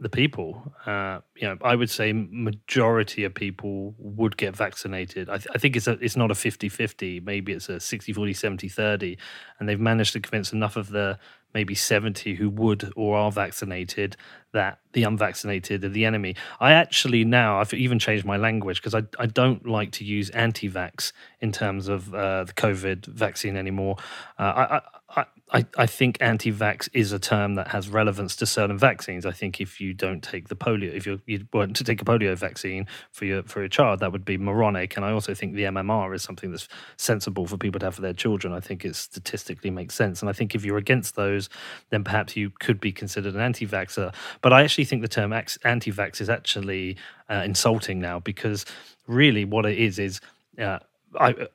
[0.04, 0.74] the people.
[0.86, 5.30] Uh, you know, I would say majority of people would get vaccinated.
[5.30, 7.24] I, th- I think it's a, it's not a 50-50.
[7.24, 9.18] Maybe it's a 60-40, 70-30.
[9.60, 11.18] And they've managed to convince enough of the
[11.54, 14.18] maybe 70 who would or are vaccinated
[14.54, 16.36] that the unvaccinated are the enemy.
[16.60, 20.30] I actually now I've even changed my language because I I don't like to use
[20.32, 23.97] anti-vax in terms of uh, the COVID vaccine anymore.
[24.38, 24.82] Uh,
[25.12, 29.24] I, I I, I think anti-vax is a term that has relevance to certain vaccines.
[29.24, 32.06] I think if you don't take the polio, if you you want to take a
[32.06, 34.97] polio vaccine for your for your child, that would be moronic.
[34.97, 38.01] And I also think the MMR is something that's sensible for people to have for
[38.01, 38.51] their children.
[38.51, 40.22] I think it statistically makes sense.
[40.22, 41.49] And I think if you're against those,
[41.91, 44.12] then perhaps you could be considered an anti-vaxxer.
[44.41, 46.97] But I actually think the term anti-vax is actually
[47.30, 48.66] uh, insulting now because
[49.06, 50.20] really what it is is
[50.60, 50.80] uh,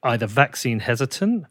[0.05, 1.47] either vaccine hesitant,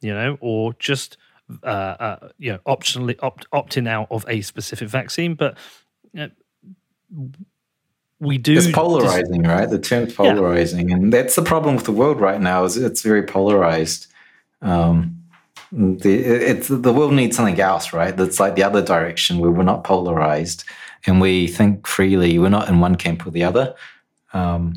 [0.00, 1.18] you know, or just
[1.62, 5.56] uh, uh, you know, optionally opt opting out of a specific vaccine, but
[6.12, 6.30] you
[7.10, 7.30] know,
[8.20, 8.56] we do.
[8.56, 9.68] It's polarizing, dis- right?
[9.68, 10.96] The term's polarizing, yeah.
[10.96, 12.64] and that's the problem with the world right now.
[12.64, 14.06] Is it's very polarized.
[14.62, 15.22] Um,
[15.72, 18.16] the it's the world needs something else, right?
[18.16, 20.64] That's like the other direction where we're not polarized
[21.06, 22.38] and we think freely.
[22.38, 23.74] We're not in one camp or the other.
[24.32, 24.74] Um,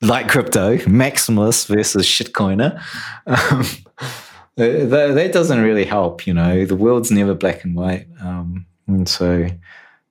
[0.00, 2.82] like crypto, maximalist versus shitcoiner.
[3.26, 3.64] Um,
[4.56, 6.26] that, that, doesn't really help.
[6.26, 9.46] You know, the world's never black and white, um, and so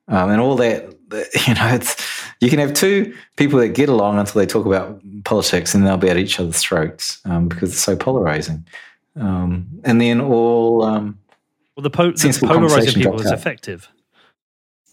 [0.08, 0.90] um, and all that.
[1.48, 1.96] You know, it's
[2.40, 5.96] you can have two people that get along until they talk about politics, and they'll
[5.96, 8.66] be at each other's throats um, because it's so polarizing.
[9.16, 11.20] Um, and then all um,
[11.76, 13.90] well, the, po- the polarizing people is effective.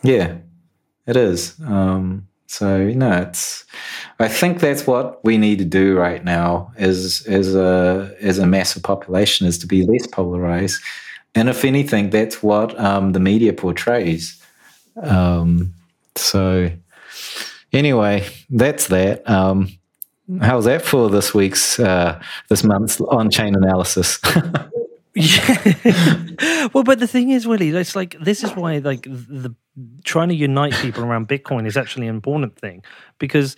[0.03, 0.37] Yeah,
[1.07, 1.59] it is.
[1.65, 3.65] Um, so you know, it's.
[4.19, 8.47] I think that's what we need to do right now, as as a as a
[8.47, 10.83] massive population, is to be less polarized,
[11.37, 14.43] and if anything, that's what um, the media portrays.
[15.01, 15.73] Um,
[16.17, 16.73] so
[17.73, 19.31] anyway, that's that.
[19.31, 19.69] Um,
[20.41, 24.19] how's that for this week's uh, this month's on chain analysis?
[25.15, 26.69] yeah.
[26.73, 29.55] well, but the thing is, Willy, it's like this is why like the
[30.05, 32.83] trying to unite people around Bitcoin is actually an important thing
[33.19, 33.57] because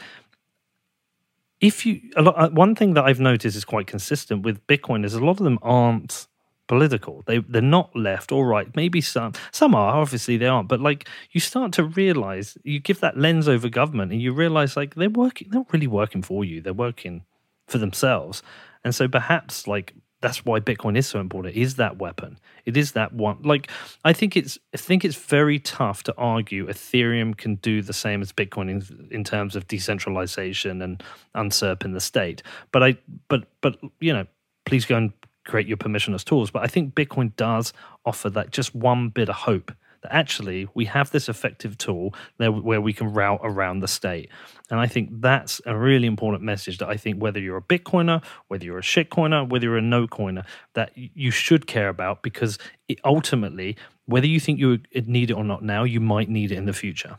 [1.61, 5.05] if you a lot, uh, one thing that I've noticed is quite consistent with Bitcoin
[5.05, 6.27] is a lot of them aren't
[6.66, 7.23] political.
[7.27, 8.75] They they're not left or right.
[8.75, 9.95] Maybe some some are.
[9.95, 10.68] Obviously they aren't.
[10.68, 14.77] But like you start to realize you give that lens over government and you realize
[14.77, 15.49] like they're working.
[15.51, 16.61] They're not really working for you.
[16.61, 17.25] They're working
[17.68, 18.43] for themselves.
[18.85, 21.55] And so perhaps like that's why Bitcoin is so important.
[21.57, 22.39] It is that weapon.
[22.64, 23.43] It is that one.
[23.43, 23.68] Like
[24.05, 28.23] I think it's I think it's very tough to argue Ethereum can do the same
[28.23, 31.03] as Bitcoin in, in terms of decentralization and
[31.35, 32.43] usurping the state.
[32.70, 32.97] But I
[33.29, 34.27] but but you know,
[34.64, 35.12] please go and
[35.45, 36.51] create your permissionless tools.
[36.51, 37.73] But I think Bitcoin does
[38.07, 39.73] offer that just one bit of hope
[40.03, 44.29] that actually we have this effective tool where we can route around the state.
[44.71, 48.23] And I think that's a really important message that I think whether you're a Bitcoiner,
[48.49, 50.45] whether you're a shitcoiner, whether you're a no coiner,
[50.75, 53.77] that you should care about because it ultimately,
[54.07, 56.73] whether you think you need it or not now, you might need it in the
[56.73, 57.17] future.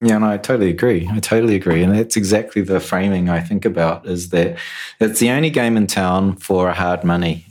[0.00, 1.08] Yeah, and I totally agree.
[1.10, 1.82] I totally agree.
[1.82, 4.56] And that's exactly the framing I think about is that
[5.00, 7.46] it's the only game in town for hard money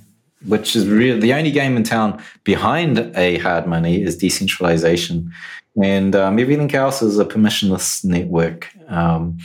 [0.45, 5.31] which is really the only game in town behind a hard money is decentralization.
[5.81, 9.37] And um, everything else is a permissionless network, um,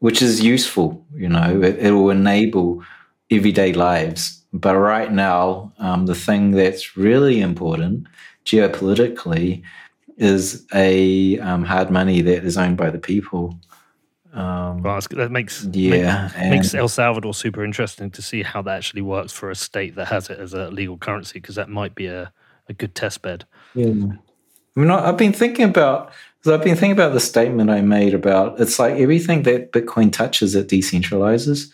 [0.00, 1.04] which is useful.
[1.14, 2.82] You know, it, it, will enable
[3.30, 4.42] everyday lives.
[4.52, 8.06] But right now, um, the thing that's really important
[8.44, 9.62] geopolitically
[10.16, 13.58] is a um, hard money that is owned by the people.
[14.38, 19.02] Um, well, that makes yeah makes El Salvador super interesting to see how that actually
[19.02, 22.06] works for a state that has it as a legal currency because that might be
[22.06, 22.32] a,
[22.68, 23.46] a good test bed.
[23.74, 26.12] Yeah, I mean, I've been thinking about.
[26.42, 30.12] So I've been thinking about the statement I made about it's like everything that Bitcoin
[30.12, 31.72] touches, it decentralizes,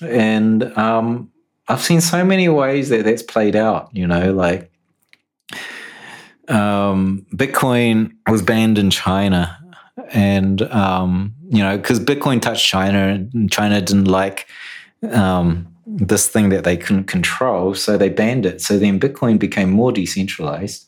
[0.00, 1.30] and um,
[1.68, 3.90] I've seen so many ways that that's played out.
[3.92, 4.72] You know, like
[6.48, 9.58] um, Bitcoin was banned in China
[10.12, 14.46] and um, you know because Bitcoin touched China, and China didn't like
[15.10, 18.62] um, this thing that they couldn't control, so they banned it.
[18.62, 20.86] So then Bitcoin became more decentralized,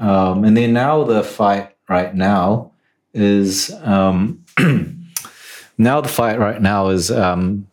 [0.00, 2.72] um, and then now the fight right now
[3.12, 4.42] is um,
[5.78, 7.66] now the fight right now is um,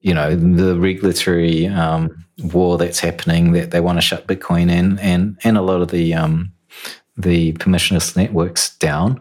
[0.00, 2.24] you know the regulatory um,
[2.54, 5.90] war that's happening that they want to shut Bitcoin in and and a lot of
[5.90, 6.14] the
[7.16, 9.20] the permissionless networks down.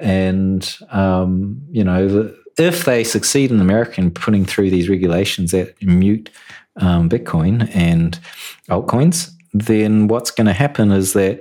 [0.00, 5.52] And, um, you know, the, if they succeed in America in putting through these regulations
[5.52, 6.30] that mute
[6.76, 8.18] um, Bitcoin and
[8.68, 11.40] altcoins, then what's going to happen is that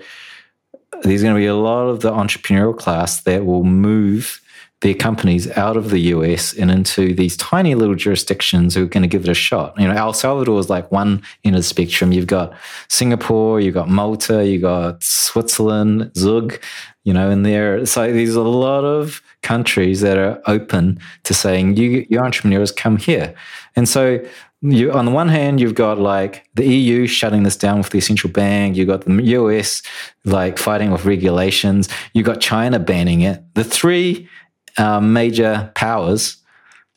[1.01, 4.41] there's going to be a lot of the entrepreneurial class that will move
[4.82, 9.01] their companies out of the US and into these tiny little jurisdictions who are going
[9.01, 9.73] to give it a shot.
[9.80, 12.11] You know, El Salvador is like one end of the spectrum.
[12.11, 12.53] You've got
[12.88, 16.59] Singapore, you've got Malta, you've got Switzerland, Zug,
[17.03, 17.86] you know, in there.
[17.88, 22.97] So there's a lot of countries that are open to saying, you, you entrepreneurs, come
[22.97, 23.34] here.
[23.75, 24.23] And so
[24.61, 27.99] you, on the one hand, you've got like the EU shutting this down with the
[27.99, 28.75] central bank.
[28.75, 29.82] You've got the US
[30.25, 31.89] like fighting with regulations.
[32.13, 33.41] You've got China banning it.
[33.55, 34.30] The three
[34.78, 36.38] um, major powers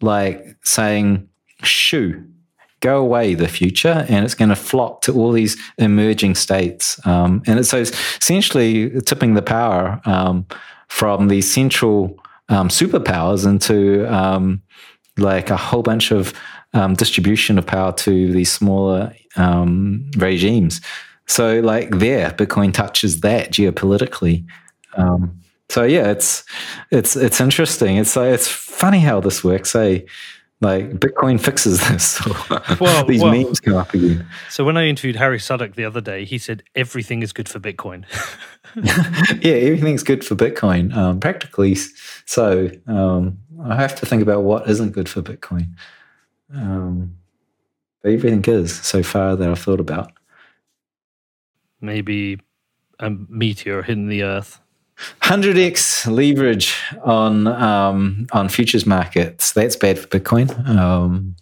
[0.00, 1.28] like saying,
[1.62, 2.24] shoo,
[2.80, 7.04] go away the future and it's going to flock to all these emerging states.
[7.06, 10.46] Um, and it's so it's essentially tipping the power um,
[10.88, 12.18] from these central
[12.48, 14.62] um, superpowers into um,
[15.16, 16.32] like a whole bunch of
[16.72, 20.80] um, distribution of power to these smaller um, regimes.
[21.26, 24.44] So like there bitcoin touches that geopolitically
[25.70, 26.44] so yeah it's
[26.90, 30.00] it's it's interesting it's it's funny how this works eh?
[30.62, 32.20] Like Bitcoin fixes this.
[32.80, 34.26] Well, These well, memes come up again.
[34.50, 37.58] So when I interviewed Harry Sudock the other day, he said everything is good for
[37.58, 38.04] Bitcoin.
[39.42, 41.76] yeah, everything's good for Bitcoin, um, practically.
[42.26, 45.70] So um, I have to think about what isn't good for Bitcoin.
[46.54, 47.16] Um,
[48.02, 50.12] but everything is so far that I've thought about.
[51.80, 52.38] Maybe
[52.98, 54.60] a meteor hitting the Earth.
[55.22, 59.52] 100x leverage on um, on futures markets.
[59.52, 60.68] That's bad for Bitcoin.
[60.68, 61.36] Um,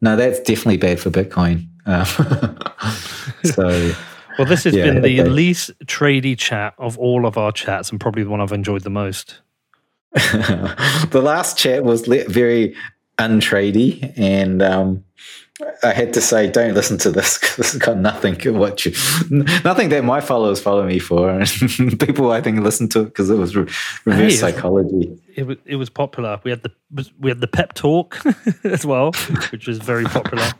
[0.00, 1.66] no, that's definitely bad for Bitcoin.
[1.86, 2.04] Uh,
[3.44, 3.92] so,
[4.38, 8.00] well, this has yeah, been the least trady chat of all of our chats, and
[8.00, 9.40] probably the one I've enjoyed the most.
[10.12, 12.74] the last chat was very
[13.18, 15.04] untrady, and um,
[15.84, 18.92] I had to say, don't listen to this because this has got nothing what you,
[19.64, 21.30] nothing that my followers follow me for.
[21.30, 21.48] And
[22.00, 23.70] people, I think, listen to it because it was re-
[24.04, 25.16] reverse hey, psychology.
[25.36, 26.40] It was it was popular.
[26.42, 26.72] We had the
[27.20, 28.20] we had the pep talk
[28.64, 29.12] as well,
[29.52, 30.50] which was very popular.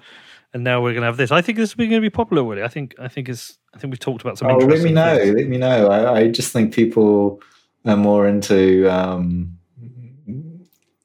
[0.53, 1.32] And now we're going to have this.
[1.32, 2.62] I think this is going to be popular, Willy.
[2.62, 4.49] I think I think it's I think we've talked about some.
[4.49, 5.18] Oh, let me know.
[5.18, 5.34] Things.
[5.36, 5.88] Let me know.
[5.88, 7.40] I, I just think people
[7.84, 8.88] are more into.
[8.88, 9.54] Um,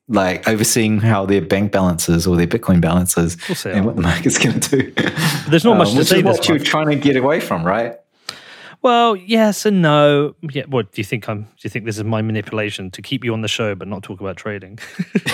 [0.10, 4.38] like overseeing how their bank balances or their Bitcoin balances we'll and what the market's
[4.38, 4.92] going to do.
[5.50, 6.24] There's not much um, to say.
[6.24, 7.98] What you're trying to get away from, right?
[8.82, 10.36] Well, yes and no.
[10.42, 11.28] Yeah, what do you think?
[11.28, 11.44] I'm.
[11.44, 14.04] Do you think this is my manipulation to keep you on the show but not
[14.04, 14.80] talk about trading?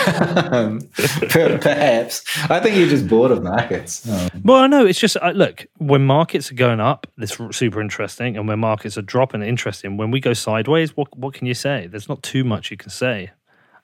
[0.51, 0.82] um,
[1.30, 2.23] perhaps.
[2.49, 4.09] I think you're just bored of markets.
[4.09, 4.86] Um, well, no.
[4.86, 8.97] It's just uh, look when markets are going up, it's super interesting, and when markets
[8.97, 9.95] are dropping, interesting.
[9.95, 11.86] When we go sideways, what what can you say?
[11.86, 13.32] There's not too much you can say.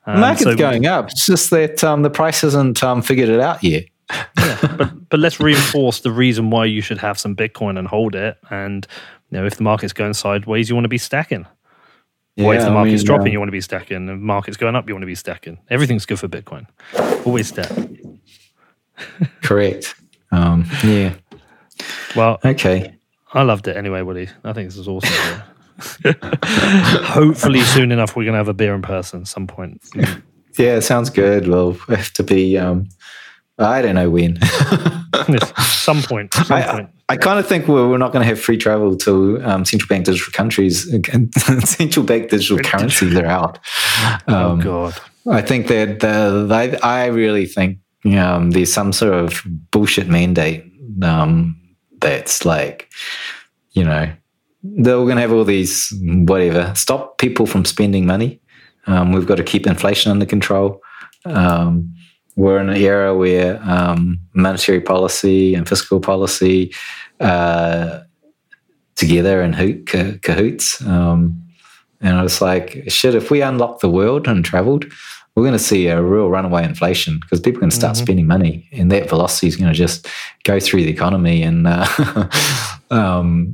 [0.06, 1.10] Um, the market's so, going up.
[1.10, 3.84] It's just that um, the price hasn't um, figured it out yet.
[4.38, 8.14] yeah, but but let's reinforce the reason why you should have some Bitcoin and hold
[8.14, 8.36] it.
[8.50, 8.86] And
[9.30, 11.46] you know, if the market's going sideways, you want to be stacking.
[12.36, 13.32] Yeah, or if the market's I mean, dropping, yeah.
[13.32, 14.02] you want to be stacking.
[14.02, 15.58] If the market's going up, you want to be stacking.
[15.70, 16.66] Everything's good for Bitcoin.
[17.26, 17.70] Always stack.
[19.42, 19.94] Correct.
[20.30, 21.14] Um, yeah.
[22.16, 22.96] Well, okay.
[23.34, 24.28] I loved it anyway, Woody.
[24.44, 25.42] I think this is awesome.
[26.04, 29.82] Hopefully, soon enough, we're going to have a beer in person at some point.
[30.58, 31.48] Yeah, sounds good.
[31.48, 32.58] Well, we have to be.
[32.58, 32.88] Um,
[33.58, 34.38] I don't know when.
[35.62, 36.34] some point.
[36.34, 36.90] Some I, point.
[37.08, 39.88] I, kind of think we're, we're not going to have free travel to um, central
[39.88, 40.90] bank digital countries.
[41.64, 43.58] central bank digital currencies are out.
[44.28, 44.94] Oh, um, oh God!
[45.30, 46.48] I think that the,
[46.82, 47.78] I, I really think
[48.16, 50.64] um, there's some sort of bullshit mandate
[51.02, 51.58] um,
[52.00, 52.90] that's like,
[53.72, 54.12] you know,
[54.62, 58.40] they're going to have all these whatever stop people from spending money.
[58.86, 60.80] Um, we've got to keep inflation under control.
[61.24, 61.94] Um,
[62.36, 66.74] we're in an era where um, monetary policy and fiscal policy
[67.20, 68.00] uh,
[68.96, 69.86] together in hoot,
[70.22, 70.80] cahoots.
[70.86, 71.42] Um,
[72.00, 74.86] and I was like, shit, if we unlock the world and traveled,
[75.34, 78.04] we're going to see a real runaway inflation because people are going to start mm-hmm.
[78.04, 80.06] spending money, and that velocity is going to just
[80.44, 81.42] go through the economy.
[81.42, 82.28] And uh,
[82.90, 83.52] um,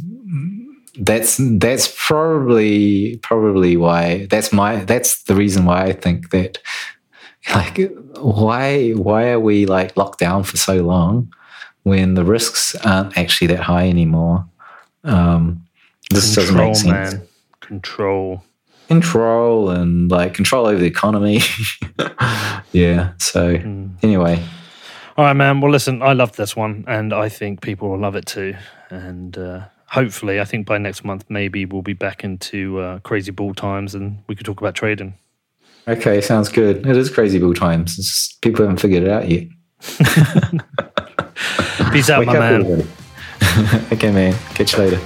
[0.99, 6.59] that's that's probably probably why that's my that's the reason why I think that
[7.55, 7.78] like
[8.16, 11.32] why why are we like locked down for so long
[11.84, 14.46] when the risks aren't actually that high anymore?
[15.05, 15.64] Um,
[16.11, 17.14] this control, doesn't make sense.
[17.14, 17.28] Man.
[17.61, 18.45] Control,
[18.88, 21.41] control, and like control over the economy.
[22.72, 23.12] yeah.
[23.18, 23.91] So mm.
[24.03, 24.42] anyway.
[25.16, 25.61] All right, man.
[25.61, 28.54] Well, listen, I love this one, and I think people will love it too.
[28.88, 33.30] And uh, hopefully, I think by next month, maybe we'll be back into uh, crazy
[33.30, 35.14] bull times and we could talk about trading.
[35.86, 36.86] Okay, sounds good.
[36.86, 37.96] It is crazy bull times.
[37.96, 39.46] Just, people haven't figured it out yet.
[41.92, 42.86] Peace out, Wake my man.
[43.92, 44.34] okay, man.
[44.54, 45.00] Catch you later.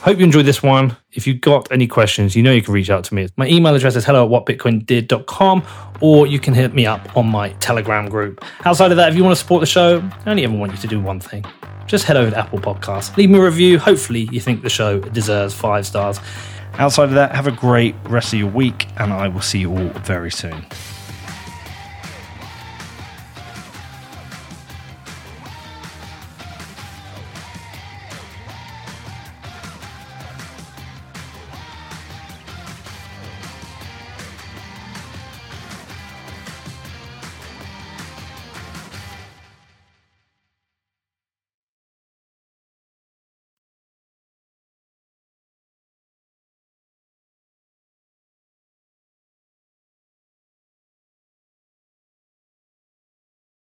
[0.00, 0.96] Hope you enjoyed this one.
[1.12, 3.28] If you've got any questions, you know you can reach out to me.
[3.36, 5.62] My email address is hello at whatbitcoindid.com
[6.00, 8.42] or you can hit me up on my Telegram group.
[8.64, 10.78] Outside of that, if you want to support the show, I only ever want you
[10.78, 11.44] to do one thing.
[11.88, 13.78] Just head over to Apple Podcasts, leave me a review.
[13.78, 16.20] Hopefully, you think the show deserves five stars.
[16.74, 19.70] Outside of that, have a great rest of your week, and I will see you
[19.72, 20.66] all very soon.